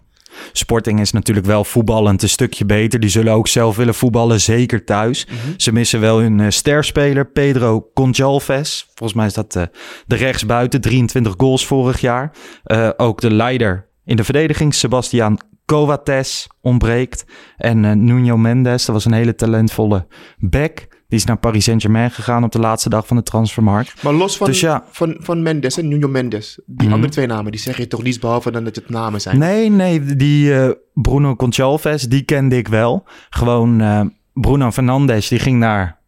[0.52, 3.00] Sporting is natuurlijk wel voetballend een stukje beter.
[3.00, 5.28] Die zullen ook zelf willen voetballen, zeker thuis.
[5.58, 8.86] Ze missen wel hun sterspeler Pedro Gonçalves.
[8.94, 9.64] Volgens mij is dat eh,
[10.08, 12.32] de rechtsbuiten, 23 goals vorig jaar.
[12.64, 17.26] Eh, ook de leider in de verdediging, Sebastian Coates, ontbreekt.
[17.58, 20.88] En eh Nuno Mendes, dat was een hele talentvolle back.
[21.08, 24.04] Die is naar Paris Saint-Germain gegaan op de laatste dag van de transfermarkt.
[24.04, 24.84] Maar los van, Dus ja.
[24.90, 26.94] van, van Mendes en Nuno Mendes, die Mhm.
[26.96, 29.38] andere twee namen, die zeg je toch niets behalve dan dat het namen zijn.
[29.38, 33.04] Nee, nee, die eh, Bruno Gonçalves, die kende ik wel.
[33.30, 34.02] Gewoon eh,
[34.34, 36.02] Bruno Fernandes, die ging naar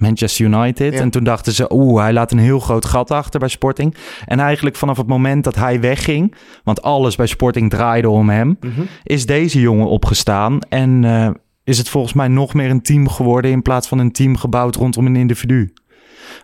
[0.00, 0.92] Manchester United.
[0.92, 1.00] Ja.
[1.00, 3.94] En toen dachten ze, oeh, hij laat een heel groot gat achter bij Sporting.
[4.26, 6.34] En eigenlijk vanaf het moment dat hij wegging,
[6.64, 8.80] want alles bij Sporting draaide om hem, Mhm.
[9.04, 10.58] is deze jongen opgestaan.
[10.68, 11.28] En eh,
[11.64, 14.76] is het volgens mij nog meer een team geworden in plaats van een team gebouwd
[14.76, 15.72] rondom een individu.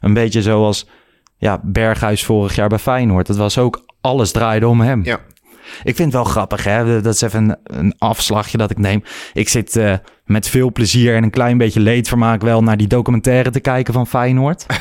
[0.00, 0.88] Een beetje zoals
[1.38, 3.26] ja, Berghuis vorig jaar bij Feyenoord.
[3.26, 5.04] Dat was ook, alles draaide om hem.
[5.04, 5.18] Ja.
[5.82, 7.00] Ik vind het wel grappig, hè?
[7.02, 9.02] Dat is even een, een afslagje dat ik neem.
[9.32, 13.50] Ik zit eh, met veel plezier en een klein beetje leedvermaak wel naar die documentaire
[13.50, 14.66] te kijken van Feyenoord.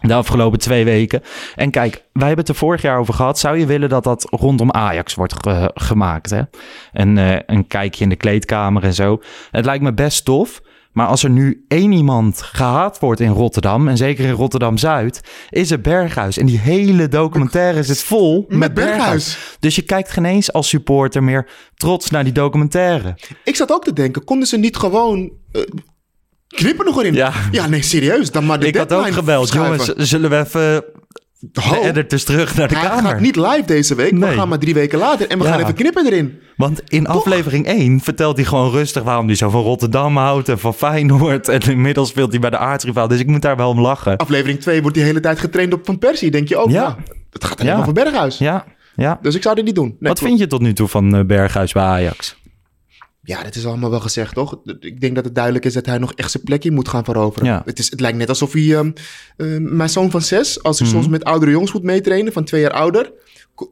[0.00, 1.22] De afgelopen twee weken.
[1.54, 3.38] En kijk, wij hebben het er vorig jaar over gehad.
[3.38, 6.30] Zou je willen dat dat rondom Ajax wordt ge- gemaakt?
[6.30, 6.42] Hè?
[6.92, 9.20] Een, eh, een kijkje in de kleedkamer en zo.
[9.50, 10.60] Het lijkt me best tof.
[10.92, 15.70] Maar als er nu één iemand gehaat wordt in Rotterdam, en zeker in Rotterdam-Zuid, is
[15.70, 16.38] het Berghuis.
[16.38, 18.98] En die hele documentaire zit vol met, Met Berghuis.
[18.98, 19.56] Berghuis.
[19.60, 23.18] Dus je kijkt geen eens als supporter meer trots naar die documentaire.
[23.44, 25.62] Ik zat ook te denken, konden ze niet gewoon eh,
[26.48, 27.14] knippen nog erin?
[27.14, 27.32] Ja.
[27.50, 28.30] ja, nee, serieus.
[28.30, 29.52] Dan maar de Ik had ook gebeld.
[29.52, 30.84] Jongens, zullen we even
[31.52, 33.10] de editors terug naar de hij kamer?
[33.10, 34.18] gaat niet live deze week.
[34.18, 35.28] We gaan maar drie weken later.
[35.28, 35.50] En we Ja.
[35.50, 36.38] gaan even knippen erin.
[36.56, 40.58] Want in aflevering 1 vertelt hij gewoon rustig waarom hij zo van Rotterdam houdt en
[40.58, 41.48] van Feyenoord.
[41.48, 43.08] En inmiddels speelt hij bij de aardsrivaal.
[43.08, 44.16] Dus ik moet daar wel om lachen.
[44.16, 46.30] Aflevering 2 wordt die hele tijd getraind op Van Persie.
[46.30, 46.96] Denk je ook, Ja.
[47.32, 47.78] het gaat alleen Ja.
[47.80, 48.38] over Berghuis.
[48.38, 48.64] Ja,
[48.96, 49.18] ja.
[49.22, 49.84] Dus ik zou dit niet doen.
[49.88, 50.20] Nee, Wat klopt.
[50.20, 52.36] vind je tot nu toe van eh, Berghuis bij Ajax?
[53.24, 54.58] Ja, dat is allemaal wel gezegd, toch?
[54.80, 57.48] Ik denk dat het duidelijk is dat hij nog echt zijn plekje moet gaan veroveren.
[57.48, 57.62] Ja.
[57.64, 58.76] Het, is, het lijkt net alsof hij...
[58.76, 58.90] ehm,
[59.36, 60.94] ehm, mijn zoon van zes, als ik Mhm.
[60.94, 63.12] soms met oudere jongens moet meetrainen, van twee jaar ouder...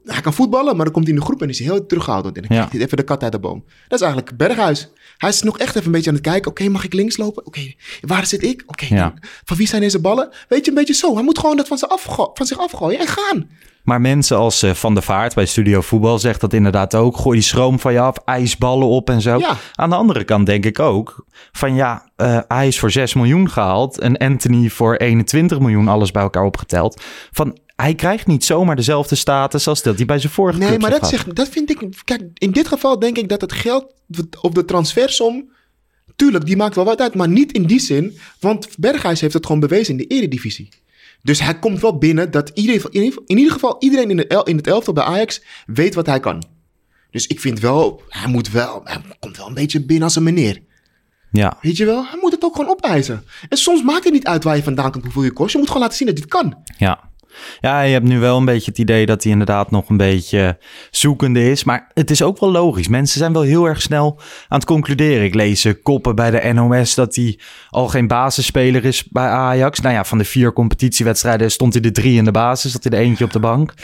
[0.05, 2.37] Hij kan voetballen, maar dan komt hij in de groep en is hij heel terughoudend.
[2.37, 2.69] En dan Ja.
[2.71, 3.65] hij even de kat uit de boom.
[3.89, 4.89] Dat is eigenlijk Berghuis.
[5.17, 6.51] Hij is nog echt even een beetje aan het kijken.
[6.51, 7.47] Oké, mag ik links lopen?
[7.47, 8.63] Oké, waar zit ik?
[8.67, 9.15] Oké, Ja.
[9.45, 10.29] van wie zijn deze ballen?
[10.49, 11.15] Weet je, een beetje zo.
[11.15, 13.49] Hij moet gewoon dat van, zich afgo- van zich afgooien en gaan.
[13.83, 17.17] Maar mensen als eh, Van der Vaart bij Studio Voetbal zegt dat inderdaad ook.
[17.17, 19.39] Gooi die schroom van je af, ijsballen op en zo.
[19.39, 19.57] Ja.
[19.75, 23.51] Aan de andere kant denk ik ook van ja, eh, hij is voor 6 miljoen
[23.51, 23.99] gehaald.
[23.99, 27.03] En Anthony voor 21 miljoen, alles bij elkaar opgeteld.
[27.31, 30.91] Van hij krijgt niet zomaar dezelfde status als dat hij bij zijn vorige Nee, maar
[30.91, 31.25] dat, heeft gehad.
[31.25, 32.05] zeg, dat vind ik...
[32.05, 33.95] Kijk, in dit geval denk ik dat het geld
[34.41, 35.51] op de transfersom...
[36.17, 38.19] Tuurlijk, die maakt wel wat uit, maar niet in die zin.
[38.41, 40.69] Want Berghuis heeft het gewoon bewezen in de eredivisie.
[41.23, 44.27] Dus hij komt wel binnen dat iedereen, in, ieder, in ieder geval iedereen in, het
[44.27, 46.43] el, in het elftal bij Ajax weet wat hij kan.
[47.11, 50.23] Dus ik vind wel, hij moet wel, hij komt wel een beetje binnen als een
[50.23, 50.63] meneer.
[51.33, 53.25] Ja, Weet je wel, hij moet het ook gewoon opeisen.
[53.49, 55.53] En soms maakt het niet uit waar je vandaan komt, hoeveel je kost.
[55.53, 56.63] Je moet gewoon laten zien dat dit kan.
[56.79, 57.10] ja.
[57.61, 60.59] Ja, je hebt nu wel een beetje het idee dat hij inderdaad nog een beetje
[60.91, 61.65] zoekende is.
[61.65, 62.89] Maar het is ook wel logisch.
[62.89, 65.25] Mensen zijn wel heel erg snel aan het concluderen.
[65.25, 67.39] Ik lees eh, koppen bij de NOS dat hij
[67.69, 69.81] al geen basisspeler is bij Ajax.
[69.81, 72.73] Nou ja, van de vier competitiewedstrijden stond hij de drie in de basis.
[72.73, 73.75] Zat hij er eentje op de bank.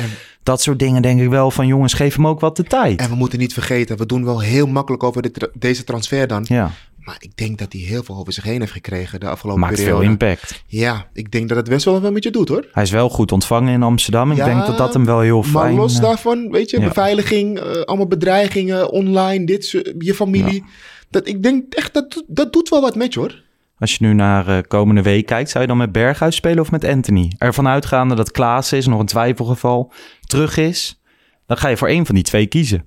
[0.42, 3.00] Dat soort dingen denk ik wel van jongens, geef hem ook wat de tijd.
[3.00, 6.26] En we moeten niet vergeten, we doen wel heel makkelijk over de tra- deze transfer
[6.26, 6.44] dan.
[6.48, 6.70] Ja,
[7.06, 9.74] Maar ik denk dat hij heel veel over zich heen heeft gekregen de afgelopen maakt
[9.74, 10.00] periode.
[10.00, 10.62] veel impact.
[10.66, 12.68] Ja, ik denk dat het best wel wat met je doet hoor.
[12.72, 14.30] Hij is wel goed ontvangen in Amsterdam.
[14.30, 15.74] Ik Ja, denk dat dat hem wel heel Maar fijn...
[15.74, 16.86] los eh, daarvan, weet je, ja.
[16.86, 20.64] beveiliging, eh, allemaal bedreigingen, online, dit, je familie.
[21.10, 23.42] Dat, ik denk echt, dat, dat doet wel wat met je hoor.
[23.78, 26.70] Als je nu naar eh, komende week kijkt, zou je dan met Berghuis spelen of
[26.70, 27.32] met Anthony?
[27.38, 29.92] Ervan uitgaande dat Klaas is, nog een twijfelgeval,
[30.26, 31.00] terug is.
[31.46, 32.84] Dan ga je voor één van die twee kiezen.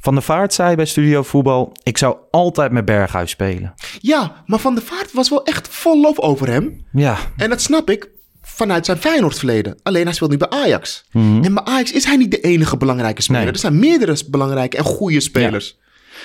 [0.00, 1.72] Van der Vaart zei bij Studio Voetbal...
[1.82, 3.74] ik zou altijd met Berghuis spelen.
[4.00, 6.86] Ja, maar Van der Vaart was wel echt vol lof over hem.
[6.92, 8.08] Ja, En dat snap ik
[8.42, 9.78] vanuit zijn Feyenoord-verleden.
[9.82, 11.04] Alleen hij speelt nu bij Ajax.
[11.12, 11.44] Mhm.
[11.44, 13.42] En bij Ajax is hij niet de enige belangrijke speler.
[13.42, 13.52] Nee.
[13.52, 15.78] Er zijn meerdere belangrijke en goede spelers.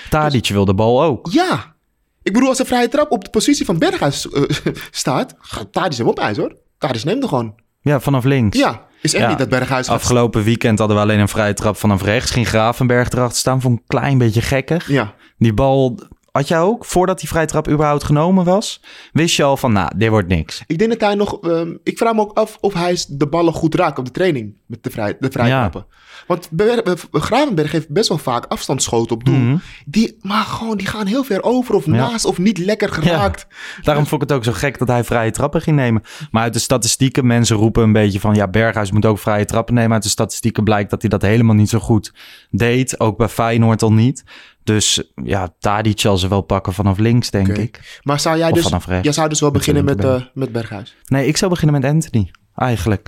[0.10, 1.28] Tadic wil de bal ook.
[1.32, 1.76] Ja.
[2.24, 4.44] Ik bedoel, als een vrije trap op de positie van Berghuis eh,
[4.92, 5.36] staat...
[5.40, 6.56] gaat Tadic hem op ijs, hoor.
[6.78, 7.56] Tadic neemt hem gewoon.
[7.82, 8.58] Ja, vanaf links.
[8.58, 9.30] Ja, is echt Ja.
[9.30, 9.96] niet dat Berghuis gaat...
[9.96, 12.32] Afgelopen weekend hadden we alleen een vrije trap vanaf rechts.
[12.32, 13.62] Ging Gravenberg erachter staan.
[13.62, 14.90] Vond ik een klein beetje gekkig.
[14.90, 15.14] Ja.
[15.38, 16.00] Die bal
[16.36, 18.82] had jij ook, voordat die vrije trap überhaupt genomen was,
[19.14, 20.64] wist je al van, nou, dit wordt niks.
[20.68, 21.40] Ik denk dat hij nog...
[21.42, 24.54] ehm, ik vraag me ook af of hij de ballen goed raakt op de training.
[24.66, 25.60] Met de, vrij, de vrije Ja.
[25.60, 25.86] trappen.
[26.28, 29.36] Want eh, Gravenberg heeft best wel vaak afstandsschoten op doel.
[29.36, 29.58] Mhm.
[29.86, 31.92] Die, maar gewoon, die gaan heel ver over of Ja.
[31.92, 33.48] naast of niet lekker geraakt.
[33.84, 36.02] Daarom vond ik het ook zo gek dat hij vrije trappen ging nemen.
[36.32, 39.74] Maar uit de statistieken, mensen roepen een beetje van, ja, Berghuis moet ook vrije trappen
[39.74, 39.94] nemen.
[39.94, 42.14] Uit de statistieken blijkt dat hij dat helemaal niet zo goed
[42.52, 43.00] deed.
[43.00, 44.24] Ook bij Feyenoord al niet.
[44.66, 48.00] Dus ja, Tadic zal ze wel pakken vanaf links, denk ik.
[48.04, 48.64] Maar zou jij Of dus...
[48.64, 49.04] vanaf rechts.
[49.04, 50.96] Jij zou dus wel Met beginnen met, eh, met Berghuis.
[51.06, 53.08] Nee, ik zou beginnen met Anthony, eigenlijk.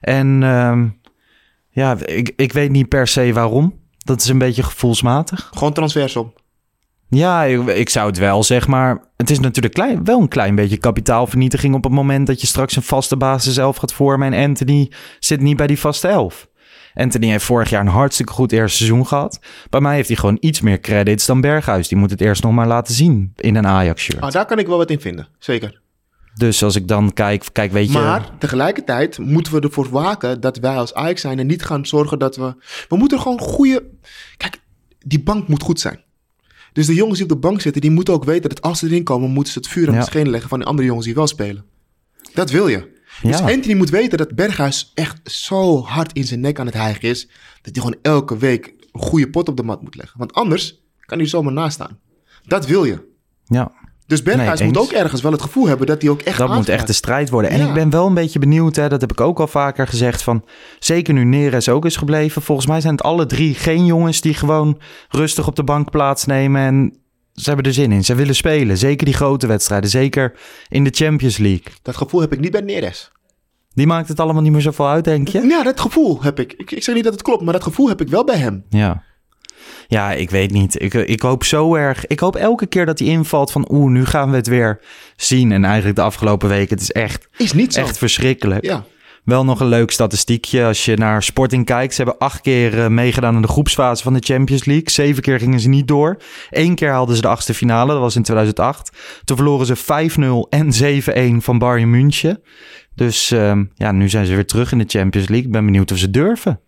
[0.00, 0.88] En ehm,
[1.70, 3.78] ja, ik, ik weet niet per se waarom.
[3.98, 5.50] Dat is een beetje gevoelsmatig.
[5.52, 6.32] Gewoon transversum.
[7.08, 9.04] Ja, ik, ik zou het wel, zeg maar.
[9.16, 12.76] Het is natuurlijk klein, wel een klein beetje kapitaalvernietiging op het moment dat je straks
[12.76, 14.32] een vaste basis elf gaat vormen.
[14.32, 16.48] En Anthony zit niet bij die vaste elf.
[16.94, 19.40] Anthony heeft vorig jaar een hartstikke goed eerste seizoen gehad.
[19.70, 21.88] Bij mij heeft hij gewoon iets meer credits dan Berghuis.
[21.88, 24.20] Die moet het eerst nog maar laten zien in een Ajax-shirt.
[24.20, 25.28] Ah, daar kan ik wel wat in vinden.
[25.38, 25.80] Zeker.
[26.34, 27.98] Dus als ik dan kijk, kijk weet je...
[27.98, 32.18] Maar tegelijkertijd moeten we ervoor waken dat wij als Ajax zijn en niet gaan zorgen
[32.18, 32.54] dat we...
[32.88, 33.84] We moeten gewoon goede...
[34.36, 34.58] Kijk,
[34.98, 36.00] die bank moet goed zijn.
[36.72, 38.86] Dus de jongens die op de bank zitten, die moeten ook weten dat als ze
[38.86, 40.00] erin komen, moeten ze het vuur aan Ja.
[40.00, 41.64] de schenen leggen van de andere jongens die wel spelen.
[42.34, 42.98] Dat wil je.
[43.22, 43.40] Dus.
[43.40, 47.26] Anthony moet weten dat Berghuis echt zo hard in zijn nek aan het hijgen is,
[47.62, 50.18] dat hij gewoon elke week een goede pot op de mat moet leggen.
[50.18, 51.98] Want anders kan hij zomaar naast staan.
[52.42, 53.08] Dat wil je.
[53.46, 53.72] ja,
[54.06, 56.54] Dus Berghuis Nee, moet ook ergens wel het gevoel hebben dat hij ook echt dat
[56.54, 57.50] moet echt de strijd worden.
[57.50, 57.68] En Ja.
[57.68, 60.44] ik ben wel een beetje benieuwd, hè, dat heb ik ook al vaker gezegd, van
[60.78, 62.42] zeker nu Neres ook is gebleven.
[62.42, 66.60] Volgens mij zijn het alle drie geen jongens die gewoon rustig op de bank plaatsnemen
[66.60, 66.98] en
[67.34, 68.04] ze hebben er zin in.
[68.04, 70.32] Ze willen spelen, zeker die grote wedstrijden, zeker
[70.68, 71.72] in de Champions League.
[71.82, 73.10] Dat gevoel heb ik niet bij Neres.
[73.74, 75.40] Die maakt het allemaal niet meer zoveel uit, denk je?
[75.40, 76.52] Ja, dat gevoel heb ik.
[76.52, 76.70] ik.
[76.70, 78.64] Ik zeg niet dat het klopt, maar dat gevoel heb ik wel bij hem.
[78.68, 79.02] Ja.
[79.88, 80.82] Ja, ik weet niet.
[80.82, 82.06] Ik, ik hoop zo erg.
[82.06, 84.80] Ik hoop elke keer dat hij invalt van oeh, nu gaan we het weer
[85.16, 85.52] zien.
[85.52, 87.80] En eigenlijk de afgelopen weken, het is echt, Is niet zo.
[87.80, 88.64] echt verschrikkelijk.
[88.64, 88.84] Ja.
[89.24, 90.64] Wel nog een leuk statistiekje.
[90.64, 91.94] Als je naar Sporting kijkt.
[91.94, 94.90] Ze hebben acht keer eh, meegedaan in de groepsfase van de Champions League.
[94.90, 96.16] Zeven keer gingen ze niet door.
[96.50, 97.92] Eén keer haalden ze de achtste finale.
[97.92, 98.96] Dat was in 2008.
[99.24, 102.42] Toen verloren ze 5-0 en 7-1 van Bayern München.
[102.94, 105.46] Dus ehm, ja, nu zijn ze weer terug in de Champions League.
[105.46, 106.60] Ik ben benieuwd of ze durven.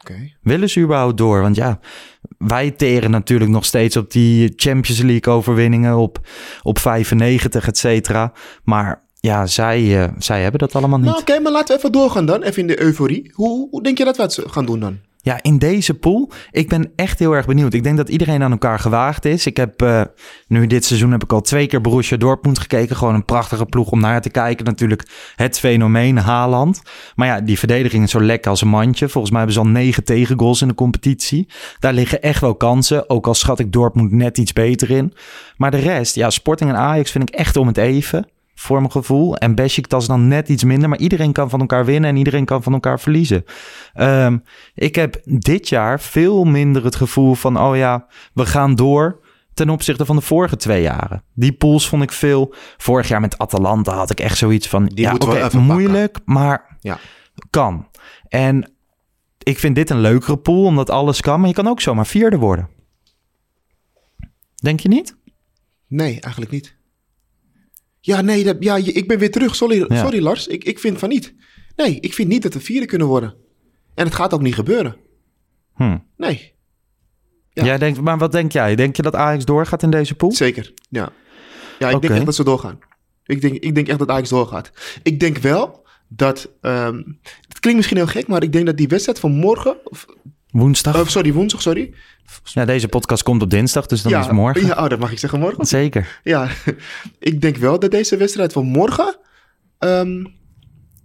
[0.00, 0.32] Oké.
[0.42, 1.40] Willen ze überhaupt door?
[1.40, 1.80] Want ja,
[2.38, 6.26] wij teren natuurlijk nog steeds op die Champions League overwinningen op,
[6.62, 8.32] op 95, et cetera.
[8.64, 11.06] Maar ja, zij, eh, zij hebben dat allemaal niet.
[11.06, 12.42] Nou, oké, maar laten we even doorgaan dan.
[12.42, 13.30] Even in de euforie.
[13.34, 14.98] Hoe, hoe denk je dat we het gaan doen dan?
[15.20, 17.74] Ja, in deze pool, ik ben echt heel erg benieuwd.
[17.74, 19.46] Ik denk dat iedereen aan elkaar gewaagd is.
[19.46, 20.02] Ik heb eh,
[20.48, 22.96] nu dit seizoen heb ik al twee keer Borussia Dortmund gekeken.
[22.96, 24.64] Gewoon een prachtige ploeg om naar te kijken.
[24.64, 26.82] Natuurlijk het fenomeen Haaland.
[27.14, 29.08] Maar ja, die verdediging is zo lekker als een mandje.
[29.08, 31.48] Volgens mij hebben ze al negen tegengoals in de competitie.
[31.78, 33.10] Daar liggen echt wel kansen.
[33.10, 35.12] Ook al schat ik Dortmund net iets beter in.
[35.56, 38.26] Maar de rest, ja, Sporting en Ajax vind ik echt om het even.
[38.54, 39.36] Voor mijn gevoel.
[39.36, 40.88] En Besiktas dan net iets minder.
[40.88, 43.44] Maar iedereen kan van elkaar winnen en iedereen kan van elkaar verliezen.
[43.92, 44.38] Ehm,
[44.74, 47.60] ik heb dit jaar veel minder het gevoel van...
[47.60, 49.22] oh ja, we gaan door
[49.54, 51.22] ten opzichte van de vorige twee jaren.
[51.34, 52.54] Die pools vond ik veel.
[52.76, 54.84] Vorig jaar met Atalanta had ik echt zoiets van...
[54.86, 56.98] Die ja, oké, moeilijk, maar Ja.
[57.50, 57.88] kan.
[58.28, 58.72] En
[59.42, 61.40] ik vind dit een leukere pool, omdat alles kan.
[61.40, 62.68] Maar je kan ook zomaar vierde worden.
[64.54, 65.16] Denk je niet?
[65.86, 66.76] Nee, eigenlijk niet.
[68.06, 69.54] Ja, nee, dat, ja, ik ben weer terug.
[69.54, 69.96] Sorry, Ja.
[70.02, 70.46] sorry Lars.
[70.46, 71.34] Ik, ik vind van niet.
[71.76, 73.34] Nee, ik vind niet dat we vierde kunnen worden.
[73.94, 74.96] En het gaat ook niet gebeuren.
[75.74, 75.98] Hm.
[76.16, 76.52] Nee,
[77.50, 77.64] Ja.
[77.64, 78.74] Jij denkt, maar wat denk jij?
[78.74, 80.32] Denk je dat Ajax doorgaat in deze pool?
[80.32, 80.72] zeker.
[80.88, 81.12] Ja,
[81.78, 82.78] ja ik denk echt dat ze doorgaan.
[83.24, 84.70] Ik denk, ik denk echt dat Ajax doorgaat.
[85.02, 86.50] Ik denk wel dat...
[86.60, 87.02] ehm,
[87.48, 89.76] het klinkt misschien heel gek, maar ik denk dat die wedstrijd van morgen...
[89.84, 90.06] Of,
[90.54, 91.00] Woensdag?
[91.00, 91.94] oh, sorry, woensdag, sorry.
[92.44, 94.66] ja, deze podcast komt op dinsdag, dus dan ja, is morgen.
[94.66, 95.66] Ja, oh, dat mag ik zeggen morgen.
[95.66, 96.20] Zeker.
[96.22, 96.48] Ja,
[97.18, 99.16] ik denk wel dat deze wedstrijd van morgen...
[99.78, 100.24] ehm,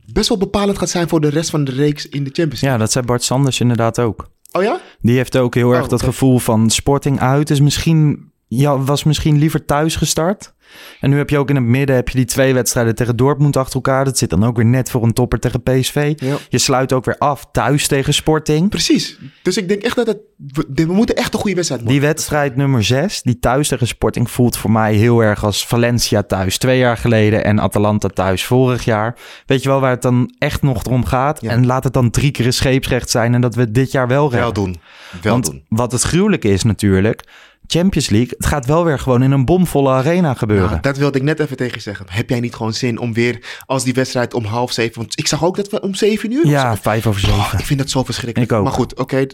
[0.05, 2.69] best wel bepalend gaat zijn voor de rest van de reeks in de Champions League.
[2.69, 4.29] Ja, dat zei Bart Sanders inderdaad ook.
[4.51, 4.81] Oh ja?
[5.01, 9.03] Die heeft ook heel erg Oh, dat gevoel van sporting uit is misschien je was
[9.03, 10.53] misschien liever thuis gestart.
[10.99, 13.58] En nu heb je ook in het midden heb je die twee wedstrijden tegen Dortmund
[13.58, 14.05] achter elkaar.
[14.05, 16.13] Dat zit dan ook weer net voor een topper tegen PSV.
[16.15, 16.36] Ja.
[16.49, 18.69] Je sluit ook weer af thuis tegen Sporting.
[18.69, 19.17] Precies.
[19.41, 20.17] Dus ik denk echt dat het...
[20.53, 22.08] We, we moeten echt een goede wedstrijd Die maken.
[22.08, 26.58] wedstrijd nummer 6, die thuis tegen Sporting, voelt voor mij heel erg als Valencia thuis
[26.58, 29.15] twee jaar geleden en Atalanta thuis vorig jaar.
[29.45, 31.41] Weet je wel waar het dan echt nog om gaat?
[31.41, 31.49] Ja.
[31.51, 34.23] En laat het dan drie keer een scheepsrecht zijn en dat we dit jaar wel
[34.32, 34.39] redden.
[34.41, 34.75] Wel doen.
[35.21, 35.63] Wel Want doen.
[35.69, 37.23] wat het gruwelijke is natuurlijk,
[37.71, 40.69] Champions League, het gaat wel weer gewoon in een bomvolle arena gebeuren.
[40.69, 42.05] Nou, dat wilde ik net even tegen je zeggen.
[42.10, 44.97] Heb jij niet gewoon zin om weer als die wedstrijd om half zeven...
[45.01, 46.47] Want ik zag ook dat we om zeven uur...
[46.47, 47.38] ja, vijf over zeven.
[47.38, 48.51] Oh, ik vind dat zo verschrikkelijk.
[48.51, 48.63] Ik ook.
[48.63, 49.25] Maar goed, oké.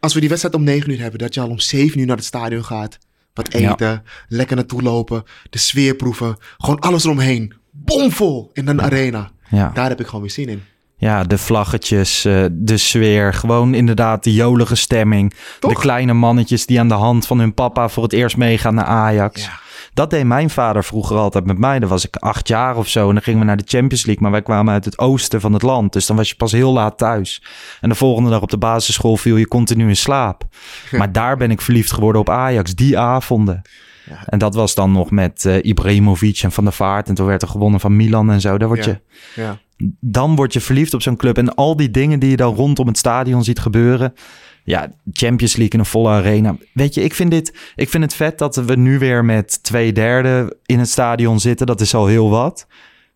[0.00, 1.18] als we die wedstrijd om negen uur hebben...
[1.18, 2.98] dat je al om zeven uur naar het stadion gaat...
[3.34, 3.70] wat Ja.
[3.72, 5.22] eten, lekker naartoe lopen...
[5.50, 7.54] de sfeer proeven, gewoon alles eromheen.
[7.70, 9.30] Bomvol in een arena.
[9.50, 9.70] Ja.
[9.74, 10.62] Daar heb ik gewoon weer zin in.
[11.00, 13.34] Ja, de vlaggetjes, eh, de sfeer.
[13.34, 15.34] Gewoon inderdaad de jolige stemming.
[15.58, 15.72] Toch?
[15.72, 18.84] De kleine mannetjes die aan de hand van hun papa voor het eerst meegaan naar
[18.84, 19.44] Ajax.
[19.44, 19.60] Ja.
[19.94, 21.78] Dat deed mijn vader vroeger altijd met mij.
[21.78, 24.22] Dan was ik acht jaar of zo en dan gingen we naar de Champions League.
[24.22, 25.92] Maar wij kwamen uit het oosten van het land.
[25.92, 27.42] Dus dan was je pas heel laat thuis.
[27.80, 30.42] En de volgende dag op de basisschool viel je continu in slaap.
[30.90, 32.74] Maar daar ben ik verliefd geworden op Ajax.
[32.74, 33.62] Die avonden.
[34.26, 37.08] En dat was dan nog met eh, Ibrahimovic en Van der Vaart.
[37.08, 38.58] En toen werd er gewonnen van Milan en zo.
[38.58, 38.98] Daar word Ja.
[39.34, 39.58] je Ja.
[40.00, 41.38] Dan word je verliefd op zo'n club.
[41.38, 44.14] En al die dingen die je dan rondom het stadion ziet gebeuren.
[44.64, 46.56] Ja, Champions League in een volle arena.
[46.72, 49.92] Weet je, ik vind, dit, ik vind het vet dat we nu weer met twee
[49.92, 51.66] derde in het stadion zitten.
[51.66, 52.66] Dat is al heel wat.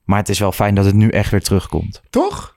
[0.05, 2.03] Maar het is wel fijn dat het nu echt weer terugkomt.
[2.11, 2.57] Toch?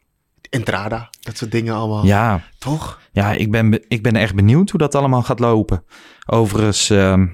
[0.49, 2.05] Entrada, dat soort dingen allemaal.
[2.05, 2.99] Ja, Toch?
[3.11, 5.83] ja ik, ben, be- ik ben echt benieuwd hoe dat allemaal gaat lopen.
[6.25, 7.25] Overigens, ehm,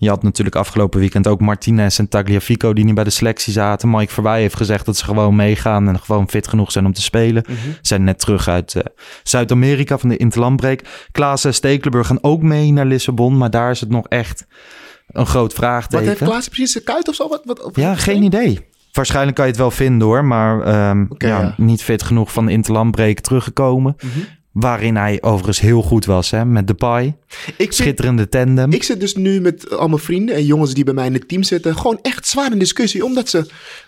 [0.00, 3.90] je had natuurlijk afgelopen weekend ook Martinez en Tagliafico die niet bij de selectie zaten.
[3.90, 7.02] Mike Verwij heeft gezegd dat ze gewoon meegaan en gewoon fit genoeg zijn om te
[7.02, 7.44] spelen.
[7.46, 7.56] Mhm.
[7.82, 8.82] Zijn net terug uit eh,
[9.22, 10.80] Zuid-Amerika van de interlandbreak.
[11.12, 14.46] Klaas en Stekelenburg gaan ook mee naar Lissabon, maar daar is het nog echt
[15.06, 16.06] een groot Wat vraagteken.
[16.06, 17.28] heeft Klaas precies een kuit of zo?
[17.28, 18.68] Wat, wat, Ja, geen idee.
[18.92, 21.54] Waarschijnlijk kan je het wel vinden hoor, maar ehm, ja.
[21.56, 23.96] niet fit genoeg van de interlandbreek teruggekomen.
[23.98, 24.18] Mhm.
[24.52, 27.16] Waarin hij overigens heel goed was, hè, met Depay.
[27.46, 28.72] Ik, zit, Schitterende tandem.
[28.72, 31.28] ik zit dus nu met al mijn vrienden en jongens die bij mij in het
[31.28, 31.76] team zitten...
[31.76, 33.46] gewoon echt zwaar in discussie, omdat ze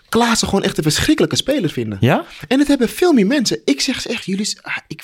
[0.09, 1.97] Klaassen gewoon echt een verschrikkelijke speler vinden.
[2.01, 2.25] Ja?
[2.47, 3.61] En het hebben veel meer mensen.
[3.65, 4.57] Ik zeg ze echt, jullie...
[4.61, 5.03] ah, ik,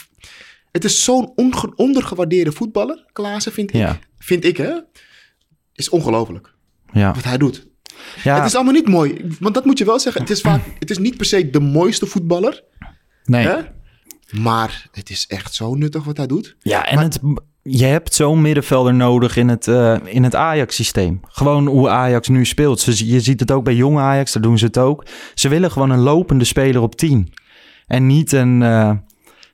[0.71, 1.33] het is zo'n
[1.75, 3.75] ondergewaardeerde voetballer, Klaassen, vind ik.
[3.75, 3.99] Ja.
[4.19, 4.73] Vind ik, hè?
[5.73, 6.53] Is ongelooflijk
[6.93, 7.13] Ja.
[7.13, 7.67] wat hij doet.
[8.23, 8.35] ja.
[8.35, 9.25] Het is allemaal niet mooi.
[9.39, 10.21] Want dat moet je wel zeggen.
[10.21, 12.63] Het is, vaak, het is niet per se de mooiste voetballer.
[13.23, 13.47] nee.
[13.47, 13.57] Hè?
[14.31, 16.55] Maar het is echt zo nuttig wat hij doet.
[16.61, 17.19] Ja, en het,
[17.61, 21.19] je hebt zo'n middenvelder nodig in het, eh, in het Ajax-systeem.
[21.27, 22.83] Gewoon hoe Ajax nu speelt.
[22.97, 25.05] Je ziet het ook bij jonge Ajax, daar doen ze het ook.
[25.33, 27.33] Ze willen gewoon een lopende speler op 10.
[27.87, 28.91] En niet een, eh,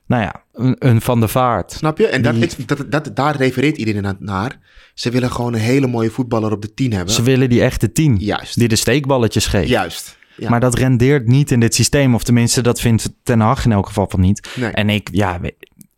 [0.06, 1.72] nou ja, een, een Van de Vaart.
[1.72, 2.06] Snap je?
[2.06, 4.58] En dat, Die- ik- dat, dat, daar refereert iedereen na- naar.
[4.94, 7.14] Ze willen gewoon een hele mooie voetballer op de 10 hebben.
[7.14, 8.16] Ze willen die echte 10.
[8.18, 8.58] Juist.
[8.58, 9.68] Die de steekballetjes geeft.
[9.68, 10.18] Juist.
[10.36, 10.50] Ja.
[10.50, 12.14] Maar dat rendeert niet in dit systeem.
[12.14, 14.48] Of tenminste, dat vindt Ten Hag in elk geval van niet.
[14.56, 14.70] Nee.
[14.70, 15.40] En ik, ja,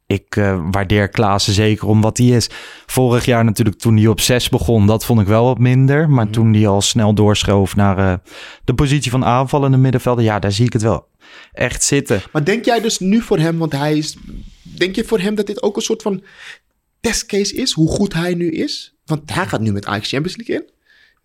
[0.06, 2.48] ik eh, waardeer Klaassen zeker om wat hij is.
[2.86, 6.10] Vorig jaar natuurlijk toen hij op 6 begon, dat vond ik wel wat minder.
[6.10, 6.32] Maar Mhm.
[6.32, 8.14] toen hij al snel doorschoof naar eh,
[8.64, 10.24] de positie van aanvallende middenvelder.
[10.24, 11.06] Ja, daar zie ik het wel
[11.52, 12.20] echt zitten.
[12.32, 14.16] Maar denk jij dus nu voor hem, want hij is...
[14.62, 16.22] Denk je voor hem dat dit ook een soort van
[17.00, 17.72] testcase is?
[17.72, 18.94] Hoe goed hij nu is?
[19.04, 20.70] Want hij gaat nu met Ajax Champions League in.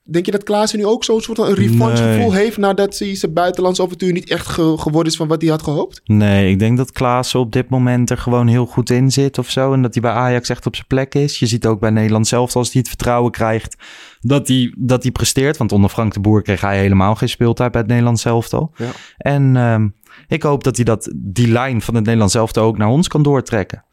[0.06, 2.16] Denk je dat Klaassen nu ook zo'n soort van een revanche Nee.
[2.16, 2.58] gevoel heeft...
[2.58, 6.02] nadat hij zijn buitenlands avontuur niet echt ge- geworden is van wat hij had gehoopt?
[6.06, 9.50] Nee, ik denk dat Klaassen op dit moment er gewoon heel goed in zit of
[9.50, 9.74] zo.
[9.74, 11.40] En dat hij bij Ajax echt op zijn plek is.
[11.40, 13.76] Je ziet ook bij Nederland zelf, als hij het vertrouwen krijgt,
[14.22, 15.58] dat hij, dat hij presteert.
[15.58, 18.72] Want onder Frank de Boer kreeg hij helemaal geen speeltijd bij het Nederlands elftal.
[18.76, 18.90] Ja.
[19.18, 19.88] En ehm,
[20.28, 23.24] ik hoop dat hij dat, die lijn van het Nederlands elftal ook naar ons kan
[23.24, 23.84] doortrekken.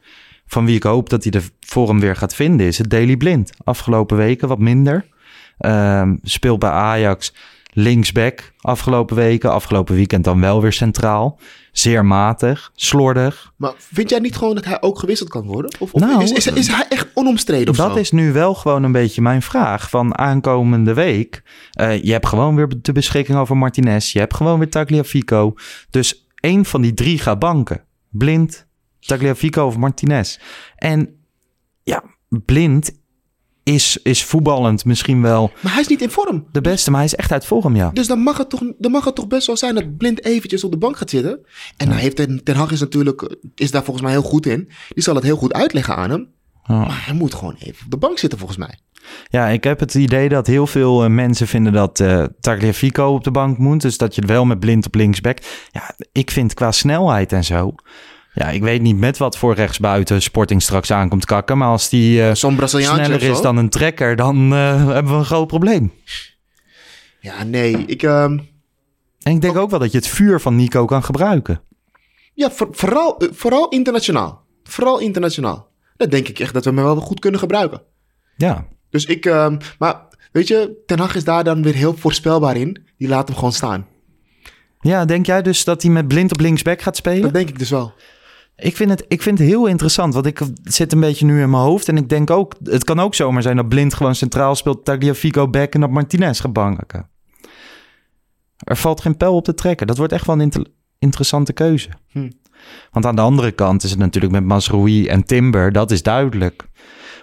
[0.45, 3.51] Van wie ik hoop dat hij de vorm weer gaat vinden, is het Daily Blind.
[3.63, 5.09] Afgelopen weken wat minder.
[5.61, 7.33] Ehm, speelt bij Ajax
[7.73, 9.51] linksback afgelopen weken.
[9.51, 11.39] Afgelopen weekend dan wel weer centraal.
[11.71, 13.53] Zeer matig, slordig.
[13.57, 15.71] Maar vind jij niet gewoon dat hij ook gewisseld kan worden?
[15.79, 17.97] Of, of Nou, is, is, is hij echt onomstreden of Dat zo?
[17.99, 19.89] is nu wel gewoon een beetje mijn vraag.
[19.89, 21.43] Van aankomende week.
[21.71, 24.13] eh, je hebt gewoon weer de beschikking over Martinez.
[24.13, 25.53] Je hebt gewoon weer Tagliafico.
[25.89, 27.83] Dus één van die drie gaat banken.
[28.09, 28.67] Blind,
[28.99, 30.37] Tagliafico of Martinez.
[30.75, 31.15] En
[31.83, 32.91] ja, Blind
[33.63, 36.45] is, is voetballend misschien wel Maar hij is niet in vorm.
[36.51, 36.89] de beste.
[36.89, 37.89] Maar hij is echt uit vorm, ja.
[37.93, 40.63] Dus dan mag, het toch, dan mag het toch best wel zijn dat Blind eventjes
[40.63, 41.39] op de bank gaat zitten.
[41.77, 44.69] En hij heeft ten, ten Hag is natuurlijk, is daar volgens mij heel goed in.
[44.89, 46.27] Die zal het heel goed uitleggen aan hem.
[46.63, 46.75] Ja.
[46.77, 48.79] Maar hij moet gewoon even op de bank zitten volgens mij.
[49.29, 53.23] Ja, ik heb het idee dat heel veel eh, mensen vinden dat eh Tagliafico op
[53.23, 53.81] de bank moet.
[53.81, 55.37] Dus dat je wel met blind op linksback.
[55.71, 57.75] Ja, ik vind qua snelheid en zo.
[58.33, 61.57] Ja, ik weet niet met wat voor rechtsbuiten Sporting straks aankomt kakken.
[61.57, 65.47] Maar als die eh, sneller is dan een trekker, dan eh, hebben we een groot
[65.47, 65.91] probleem.
[67.19, 67.77] Ja, nee.
[67.85, 68.39] Ik, ehm,
[69.21, 71.61] En ik denk ook wel dat je het vuur van Nico kan gebruiken.
[72.33, 74.45] ja, voor- vooral, eh, vooral internationaal.
[74.63, 75.69] Vooral internationaal.
[75.97, 77.81] Dat denk ik echt dat we hem wel goed kunnen gebruiken.
[78.37, 80.01] Ja, Dus ik, ehm, maar
[80.31, 82.85] weet je, Ten Hag is daar dan weer heel voorspelbaar in.
[82.97, 83.87] Die laat hem gewoon staan.
[84.79, 87.21] ja denk jij dus dat hij met blind op linksback gaat spelen?
[87.21, 87.93] Dat denk ik dus wel.
[88.61, 91.49] Ik vind, het, ik vind het heel interessant, want ik zit een beetje nu in
[91.49, 91.87] mijn hoofd.
[91.87, 95.49] En ik denk ook, het kan ook zomaar zijn dat Blind gewoon centraal speelt, Tagliafico
[95.49, 97.09] back en dat Martinez gaat banken.
[98.57, 99.87] Er valt geen pijl op te trekken.
[99.87, 100.67] Dat wordt echt wel een inter-
[100.99, 101.89] interessante keuze.
[102.11, 102.29] Hm.
[102.91, 106.69] Want aan de andere kant is het natuurlijk met Masroui en Timber, dat is duidelijk.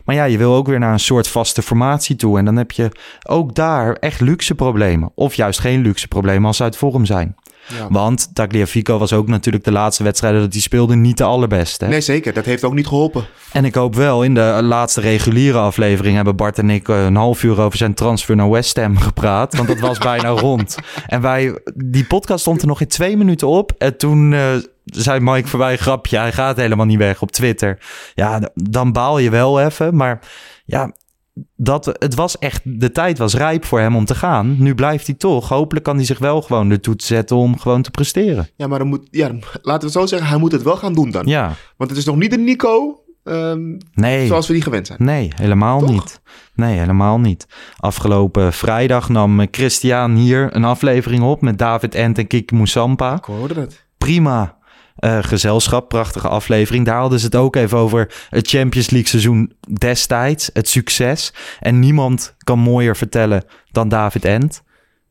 [0.04, 2.38] Maar ja, je wil ook weer naar een soort vaste formatie toe.
[2.38, 2.90] En dan heb je
[3.26, 5.10] ook daar echt luxe problemen.
[5.14, 7.36] Of juist geen luxe problemen als ze uit vorm zijn.
[7.76, 7.86] Ja.
[7.90, 11.86] Want Tagliafico was ook natuurlijk de laatste wedstrijden dat hij speelde niet de allerbeste.
[11.86, 12.32] Nee, zeker.
[12.32, 13.26] Dat heeft ook niet geholpen.
[13.52, 17.42] En ik hoop wel, in de laatste reguliere aflevering hebben Bart en ik een half
[17.42, 19.56] uur over zijn transfer naar West Ham gepraat.
[19.56, 20.76] Want dat was bijna rond.
[21.06, 23.72] En wij, die podcast stond er nog in twee minuten op.
[23.78, 27.78] En toen eh, zei Mike voorbij, grapje, hij gaat helemaal niet weg op Twitter.
[28.14, 29.96] Ja, dan baal je wel even.
[29.96, 30.20] Maar
[30.64, 30.92] ja,
[31.56, 34.56] dat, het was echt, de tijd was rijp voor hem om te gaan.
[34.58, 35.48] Nu blijft hij toch.
[35.48, 38.48] Hopelijk kan hij zich wel gewoon ertoe zetten om gewoon te presteren.
[38.56, 39.26] Ja, maar dan moet, ja,
[39.62, 41.26] laten we het zo zeggen, hij moet het wel gaan doen dan.
[41.26, 44.26] Ja, Want het is nog niet de Nico ehm, nee.
[44.26, 45.04] zoals we die gewend zijn.
[45.04, 45.90] Nee, helemaal Toch?
[45.90, 46.20] niet.
[46.54, 47.46] Nee, helemaal niet.
[47.76, 53.14] Afgelopen vrijdag nam Christian hier een aflevering op met David Ent en Kiki Moussampa.
[53.16, 53.86] Ik hoorde het.
[53.98, 54.57] Prima
[54.98, 56.84] eh, gezelschap, prachtige aflevering.
[56.86, 61.32] Daar hadden ze het ook even over het Champions League seizoen destijds, het succes.
[61.60, 64.62] En niemand kan mooier vertellen dan David Ent.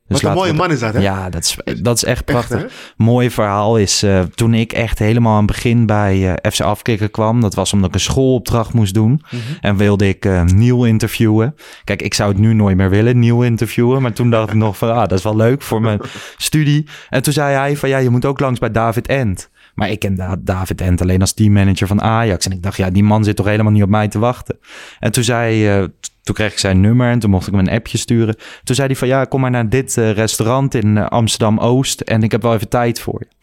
[0.08, 1.00] Dus Wat een mooie we- man is dat, hè?
[1.00, 2.66] Ja, dat is, dat is echt prachtig.
[2.98, 7.12] Mooi verhaal is eh, toen ik echt helemaal aan het begin bij eh, FC Afkikken
[7.12, 7.42] kwam.
[7.42, 9.22] Dat was omdat ik een schoolopdracht moest doen.
[9.30, 9.42] Mhm.
[9.62, 11.56] En wilde ik Neil interviewen.
[11.84, 14.02] Kijk, ik zou het nu nooit meer willen, Neil interviewen.
[14.02, 16.00] Maar toen dacht ik nog van, ah, dat is wel leuk voor mijn
[16.38, 16.88] studie.
[17.10, 19.50] En toen zei hij van, ja, je moet ook langs bij David Ent.
[19.78, 22.46] Maar ik ken Da- David Ent alleen als teammanager van Ajax.
[22.46, 24.60] En ik dacht, ja, die man zit toch helemaal niet op mij te wachten.
[25.00, 25.84] En toen zei, eh,
[26.24, 28.36] toen kreeg ik zijn nummer en toen mocht ik hem een appje sturen.
[28.64, 32.02] Toen zei hij van, ja, kom maar naar dit eh, restaurant in eh, Amsterdam-Oost.
[32.02, 33.36] En ik heb wel even tijd voor je.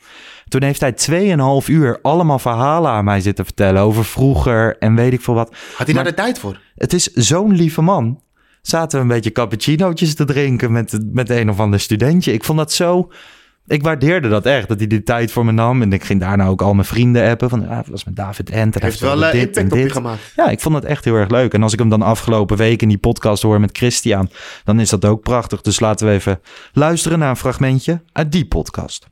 [0.49, 0.95] Toen heeft hij
[1.62, 5.57] 2,5 uur allemaal verhalen aan mij zitten vertellen over vroeger en weet ik veel wat.
[5.76, 6.61] Had hij daar de tijd voor?
[6.74, 8.20] Het is zo'n lieve man.
[8.62, 12.32] Zaten we een beetje cappuccinootjes te drinken met, met een of ander studentje.
[12.32, 13.11] Ik vond dat zo...
[13.67, 15.83] Ik waardeerde dat echt, dat hij die tijd voor me nam.
[15.83, 17.49] En ik ging daarna ook al mijn vrienden appen.
[17.49, 18.75] Van, ja, het was met David Ent.
[18.75, 19.93] en hij Heeft wel vertelde eh, dit en impact op je dit.
[19.93, 20.33] gemaakt.
[20.37, 21.55] Ja, ik vond het echt heel erg leuk.
[21.55, 24.31] En als ik hem dan afgelopen week in die podcast hoor met Christian...
[24.65, 25.61] dan is dat ook prachtig.
[25.61, 26.41] Dus laten we even
[26.73, 29.07] luisteren naar een fragmentje uit die podcast.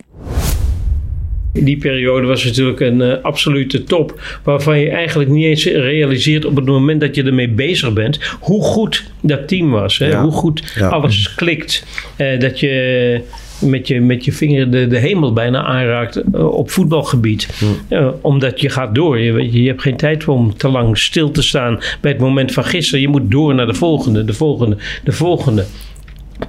[1.53, 4.21] In die periode was het natuurlijk een eh, absolute top.
[4.45, 8.19] Waarvan je eigenlijk niet eens realiseert op het moment dat je ermee bezig bent.
[8.41, 9.99] hoe goed dat team was.
[9.99, 10.07] Hè?
[10.07, 10.23] Ja.
[10.23, 10.89] Hoe goed Ja.
[10.89, 11.87] alles klikt.
[12.17, 13.21] Eh, dat je
[13.63, 17.49] met je, met je vinger de, de hemel bijna aanraakt eh, op voetbalgebied.
[17.89, 19.19] Eh, omdat je gaat door.
[19.19, 22.53] Je, weet je hebt geen tijd om te lang stil te staan bij het moment
[22.53, 23.01] van gisteren.
[23.01, 25.65] Je moet door naar de volgende, de volgende, de volgende.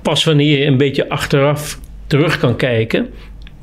[0.01, 3.09] Pas wanneer je een beetje achteraf terug kan kijken,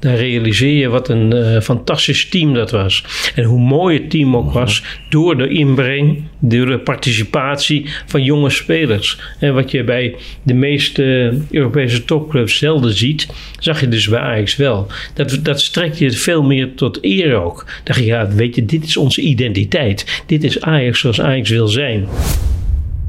[0.01, 3.05] dan realiseer je wat een eh, fantastisch team dat was.
[3.35, 8.51] En hoe mooi het team ook was door de inbreng, door de participatie van jonge
[8.51, 9.19] spelers.
[9.39, 13.29] En wat je bij de meeste Europese topclubs zelden ziet,
[13.59, 14.87] zag je dus bij Ajax wel.
[15.15, 17.67] Dat, dat strekt je veel meer tot eer ook.
[17.85, 20.23] Dan je, ja, weet je, dit is onze identiteit.
[20.27, 22.09] Dit is Ajax zoals Ajax wil zijn.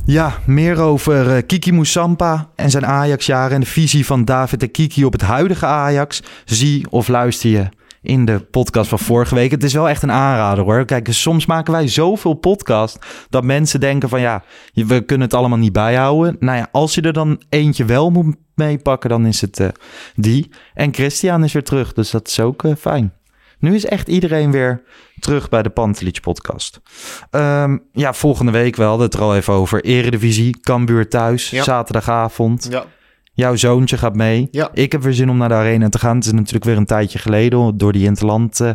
[0.06, 3.56] Ja, meer over eh, Kiki Moussampa en zijn Ajax-jaren...
[3.56, 6.24] en de visie van David en Kiki op het huidige Ajax.
[6.45, 7.70] Zie of luister je
[8.02, 9.52] in de podcast van vorige week.
[9.52, 10.86] Het is wel echt een aanrader hoor.
[10.86, 13.06] Kijk, soms maken wij zoveel podcast...
[13.30, 14.43] dat mensen denken van ja,
[14.74, 16.36] we kunnen het allemaal niet bijhouden.
[16.39, 19.10] Nou ja, als je er dan eentje wel moet meepakken...
[19.10, 19.68] dan is het eh,
[20.16, 20.52] die.
[20.74, 23.14] En Christian is weer terug, dus dat is ook eh, fijn.
[23.62, 24.84] Nu is echt iedereen weer
[25.20, 26.82] terug bij de Pantelich podcast.
[27.30, 28.97] Ehm, ja, volgende week wel.
[28.97, 29.84] Dat er al even over.
[29.84, 31.64] Eredivisie, Cambuur thuis, Ja.
[31.64, 32.68] zaterdagavond.
[32.70, 32.86] Ja.
[33.34, 34.47] Jouw zoontje gaat mee.
[34.51, 34.70] Ja.
[34.74, 36.16] Ik heb weer zin om naar de arena te gaan.
[36.16, 38.72] Het is natuurlijk weer een tijdje geleden door die interland eh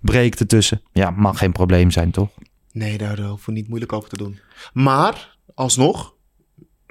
[0.00, 0.82] breek ertussen.
[0.92, 2.28] Ja, mag geen probleem zijn, toch?
[2.72, 4.38] Nee, daar hoeven we niet moeilijk over te doen.
[4.72, 6.11] Maar, alsnog,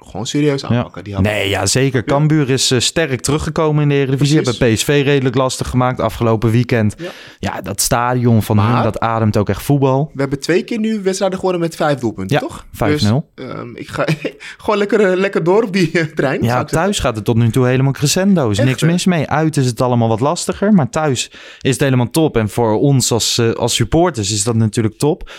[0.04, 1.04] gewoon serieus aanpakken.
[1.04, 2.04] Die hadden- Nee, ja, zeker.
[2.04, 4.40] Cambuur is eh, sterk teruggekomen in de Eredivisie.
[4.42, 4.58] Precies.
[4.58, 6.94] Hebben PSV redelijk lastig gemaakt afgelopen weekend.
[6.98, 7.10] Ja.
[7.38, 10.10] Ja, dat stadion van Maar- hun, dat ademt ook echt voetbal.
[10.14, 12.66] We hebben twee keer nu wedstrijden gewonnen met vijf doelpunten, Ja, toch?
[12.72, 13.30] 5-0.
[13.34, 14.04] Dus, ehm, ik ga
[14.62, 16.42] gewoon lekker, eh, lekker door op die eh, trein.
[16.42, 16.66] Ja, zeggen.
[16.66, 18.50] thuis gaat het tot nu toe helemaal crescendo.
[18.50, 19.28] Is Echt, niks mis mee.
[19.28, 20.72] Uit is het allemaal wat lastiger.
[20.72, 21.30] Maar thuis
[21.60, 22.36] is het helemaal top.
[22.36, 25.30] En voor ons als, als supporters is dat natuurlijk top.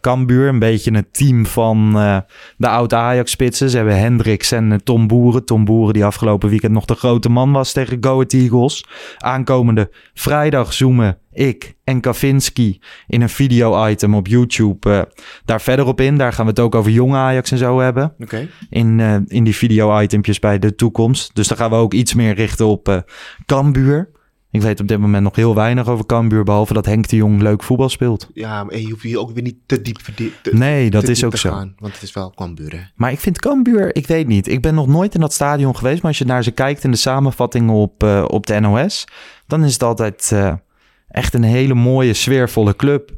[0.00, 1.92] Cambuur, een beetje het team van
[2.56, 3.70] de oude Ajax-spitsen.
[3.70, 5.44] Ze hebben Hendricks en eh, Tom Boeren.
[5.44, 8.84] Tom Boeren die afgelopen weekend nog de grote man was tegen Go Ahead Eagles.
[9.18, 15.02] Aankomende vrijdag zoomen ik en Kavinski in een video-item op YouTube eh,
[15.44, 16.16] daar verder op in.
[16.16, 18.48] Daar gaan we het ook over jonge Ajax en zo hebben Oké.
[18.70, 21.34] in, eh, in die video-itempjes bij de toekomst.
[21.34, 23.04] Dus dan gaan we ook iets meer richten op
[23.46, 24.10] Cambuur.
[24.52, 27.40] Ik weet op dit moment nog heel weinig over Cambuur, behalve dat Henk de Jong
[27.42, 28.28] leuk voetbal speelt.
[28.34, 31.36] Ja, maar je hoeft hier ook weer niet te diep te- Nee, dat is ook
[31.36, 31.50] zo.
[31.50, 32.80] gaan, want het is wel Cambuur, hè.
[32.94, 34.48] Maar ik vind Cambuur, ik weet niet.
[34.48, 36.90] Ik ben nog nooit in dat stadion geweest, maar als je naar ze kijkt in
[36.90, 39.04] de samenvatting op, eh, op de NOS,
[39.46, 40.52] dan is het altijd eh,
[41.08, 43.10] echt een hele mooie, sfeervolle club.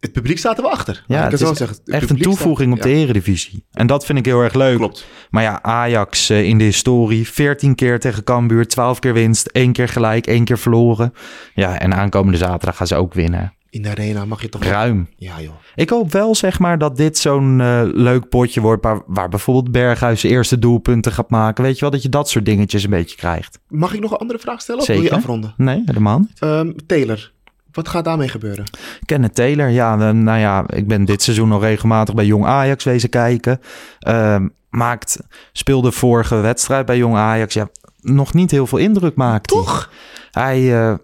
[0.00, 1.04] Het publiek staat er wel achter.
[1.06, 1.76] Ja, ik het is zeggen.
[1.84, 3.64] Het echt een toevoeging staat- op de eredivisie.
[3.72, 4.76] En dat vind ik heel erg leuk.
[4.76, 5.06] Klopt.
[5.30, 7.28] Maar ja, Ajax eh, in de historie.
[7.28, 11.12] 14 keer tegen Cambuur, 12 keer winst, één keer gelijk, één keer verloren.
[11.54, 13.52] Ja, en aankomende zaterdag gaan ze ook winnen.
[13.70, 15.08] In de arena mag je toch Ruim.
[15.16, 15.54] Ja, joh.
[15.74, 18.84] Ik hoop wel, zeg maar, dat dit zo'n eh, leuk potje wordt...
[18.84, 21.64] Waar, waar bijvoorbeeld Berghuis de eerste doelpunten gaat maken.
[21.64, 23.58] Weet je wel, dat je dat soort dingetjes een beetje krijgt.
[23.68, 24.80] Mag ik nog een andere vraag stellen?
[24.80, 25.54] Of wil je afronden?
[25.56, 26.32] Nee, helemaal niet.
[26.38, 27.32] Ehm, Taylor,
[27.72, 28.64] wat gaat daarmee gebeuren?
[29.04, 33.08] Kenneth Taylor, ja, nou ja, ik ben dit seizoen nog regelmatig bij Jong Ajax wezen
[33.08, 33.60] kijken.
[33.98, 35.18] Ehm, maakt,
[35.52, 37.68] speelde vorige wedstrijd bij Jong Ajax, ja,
[38.00, 39.48] nog niet heel veel indruk maakt.
[39.48, 39.92] Toch?
[40.30, 40.94] Hij, eh,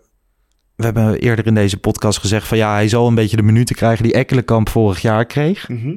[0.76, 3.76] we hebben eerder in deze podcast gezegd van ja, hij zal een beetje de minuten
[3.76, 5.68] krijgen die Ekkelenkamp vorig jaar kreeg.
[5.68, 5.96] Mhm.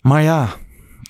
[0.00, 0.48] Maar ja,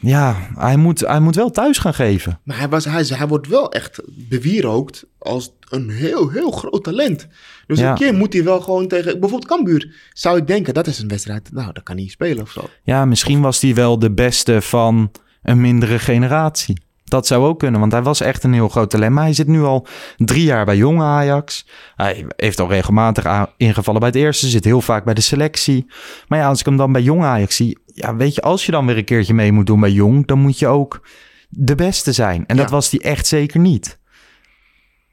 [0.03, 2.41] ja hij, moet, hij moet wel thuis gaan geven.
[2.45, 7.27] Maar hij, was, hij, hij wordt wel echt bewierookt als een heel, heel groot talent.
[7.67, 7.91] Dus Ja.
[7.91, 9.21] een keer moet hij wel gewoon tegen...
[9.21, 11.49] Bijvoorbeeld Cambuur zou ik denken, dat is een wedstrijd...
[11.53, 12.69] Nou, dat kan hij spelen of zo.
[12.83, 15.11] Ja, misschien was hij wel de beste van
[15.43, 16.81] een mindere generatie.
[17.05, 19.13] Dat zou ook kunnen, want hij was echt een heel groot talent.
[19.13, 19.87] Maar hij zit nu al
[20.17, 21.67] drie jaar bij Jong Ajax.
[21.97, 24.49] Hij heeft al regelmatig ingevallen bij het eerste.
[24.49, 25.87] Zit heel vaak bij de selectie.
[26.29, 27.79] Maar ja, als ik hem dan bij Jong Ajax zie...
[27.93, 30.27] Ja, weet je, als je dan weer een keertje mee moet doen bij Jong...
[30.27, 31.01] dan moet je ook
[31.49, 32.47] de beste zijn.
[32.47, 33.99] En dat was hij echt zeker niet.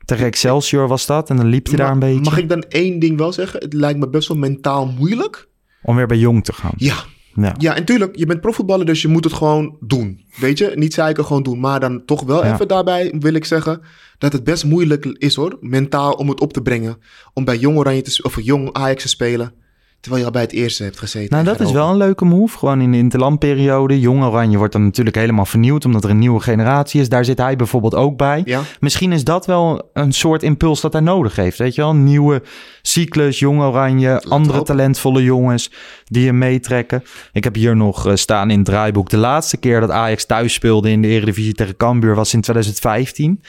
[0.05, 2.21] Tegen Excelsior was dat en dan liep hij daar een beetje...
[2.21, 3.59] Mag ik dan één ding wel zeggen?
[3.59, 5.49] Het lijkt me best wel mentaal moeilijk.
[5.81, 6.73] Om weer bij Jong te gaan.
[6.77, 6.95] Ja,
[7.35, 7.55] Ja.
[7.57, 10.25] ja en tuurlijk, je bent profvoetballer, dus je moet het gewoon doen.
[10.39, 11.59] Weet je, niet zeiken, gewoon doen.
[11.59, 12.53] Maar dan toch wel Ja.
[12.53, 13.81] even daarbij wil ik zeggen
[14.17, 16.97] dat het best moeilijk is hoor, mentaal om het op te brengen.
[17.33, 19.53] Om bij Jong Oranje te, of Jong Ajax te spelen,
[19.99, 21.31] terwijl je al bij het eerste hebt gezeten.
[21.31, 22.57] Nou, dat is wel een leuke move.
[22.57, 23.99] Gewoon in de interlandperiode.
[23.99, 25.85] Jong Oranje wordt dan natuurlijk helemaal vernieuwd...
[25.85, 27.09] omdat er een nieuwe generatie is.
[27.09, 28.41] Daar zit hij bijvoorbeeld ook bij.
[28.45, 31.57] Ja, Misschien is dat wel een soort impuls dat hij nodig heeft.
[31.57, 31.89] Weet je wel?
[31.89, 32.41] Een nieuwe
[32.81, 34.21] cyclus, Jong Oranje...
[34.21, 35.71] andere talentvolle jongens
[36.03, 37.03] die hem meetrekken.
[37.31, 39.09] Ik heb hier nog eh, staan in het draaiboek...
[39.09, 42.15] de laatste keer dat Ajax thuis speelde in de Eredivisie tegen Cambuur...
[42.15, 43.41] was in 2015.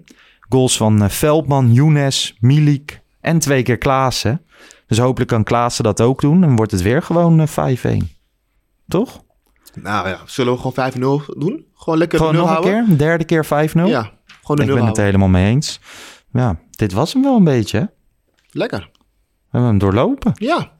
[0.00, 0.14] 5-1.
[0.48, 4.42] Goals van eh, Veldman, Younes, Milik en twee keer Klaassen.
[4.90, 6.44] Dus hopelijk kan Klaassen dat ook doen.
[6.44, 8.06] En wordt het weer gewoon eh, 5-1.
[8.88, 9.22] Toch?
[9.74, 11.66] nou ja, zullen we gewoon 5-0 doen?
[11.74, 12.72] Gewoon lekker Gewoon nog een houden?
[12.72, 12.90] keer?
[12.90, 13.48] Een derde keer 5-0?
[13.48, 15.80] Ja, gewoon de Ik nul ben het helemaal mee eens.
[16.32, 17.78] Ja, dit was hem wel een beetje.
[17.78, 17.84] hè?
[18.50, 18.90] Lekker.
[18.92, 20.32] We hebben hem doorlopen.
[20.34, 20.72] Ja,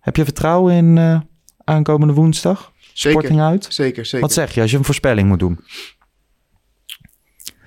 [0.00, 1.20] Heb je vertrouwen in eh,
[1.64, 2.72] aankomende woensdag?
[2.92, 3.10] Zeker.
[3.20, 3.66] Sporting uit?
[3.70, 4.20] zeker, zeker.
[4.20, 5.60] Wat zeg je als je een voorspelling moet doen?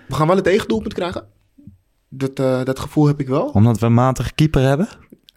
[0.08, 1.28] We gaan wel het tegendoelpunt krijgen.
[2.10, 3.46] Dat, eh, dat gevoel heb ik wel.
[3.46, 4.88] Omdat we een matige keeper hebben?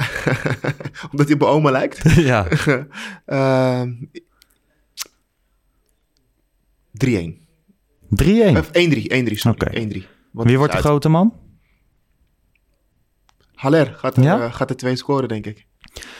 [1.10, 2.14] Omdat hij op mijn oma lijkt.
[2.30, 2.46] ja.
[3.26, 3.92] Ehm
[7.06, 7.40] 3-1.
[8.24, 8.58] 3-1.
[8.58, 9.66] Of 1-3, 1-3, sorry.
[9.66, 9.98] Oké.
[10.00, 10.02] 1-3.
[10.32, 10.86] Want Wie wordt de uit.
[10.86, 11.34] grote man?
[13.54, 14.40] Haller gaat er, Ja?
[14.44, 15.66] eh, gaat er twee scoren, denk ik.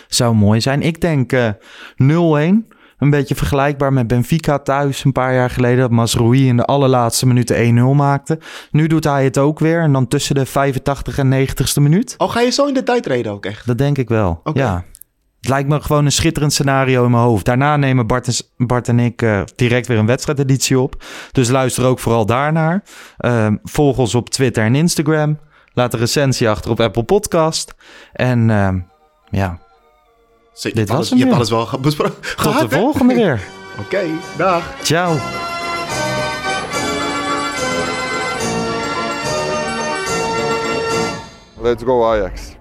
[0.09, 0.83] Zou mooi zijn.
[0.83, 1.51] Ik denk eh
[1.97, 2.69] 0-1.
[3.03, 5.79] Een beetje vergelijkbaar met Benfica thuis een paar jaar geleden.
[5.79, 8.39] Dat Masroui in de allerlaatste minuten 1-0 maakte.
[8.71, 9.81] Nu doet hij het ook weer.
[9.81, 12.15] En dan tussen de 85 en 90ste minuut.
[12.19, 13.67] Oh, ga je zo in de tijd reden ook echt?
[13.67, 14.41] Dat denk ik wel.
[14.53, 14.85] Ja.
[15.41, 17.45] Het lijkt me gewoon een schitterend scenario in mijn hoofd.
[17.45, 21.05] Daarna nemen Bart en, Bart en ik eh, direct weer een wedstrijdeditie op.
[21.33, 22.83] Dus luister ook vooral daarnaar.
[23.19, 25.39] Ehm, volg ons op Twitter en Instagram.
[25.73, 27.75] Laat een recensie achter op Apple Podcast.
[28.13, 28.79] En ehm,
[29.31, 29.59] ja,
[30.53, 32.15] Dit je hebt was alles, hem Je hebt alles wel besproken.
[32.37, 33.41] tot de volgende weer.
[33.85, 34.05] Oké,
[34.37, 34.75] dag.
[34.83, 35.17] Ciao.
[41.61, 42.57] Let's go Ajax.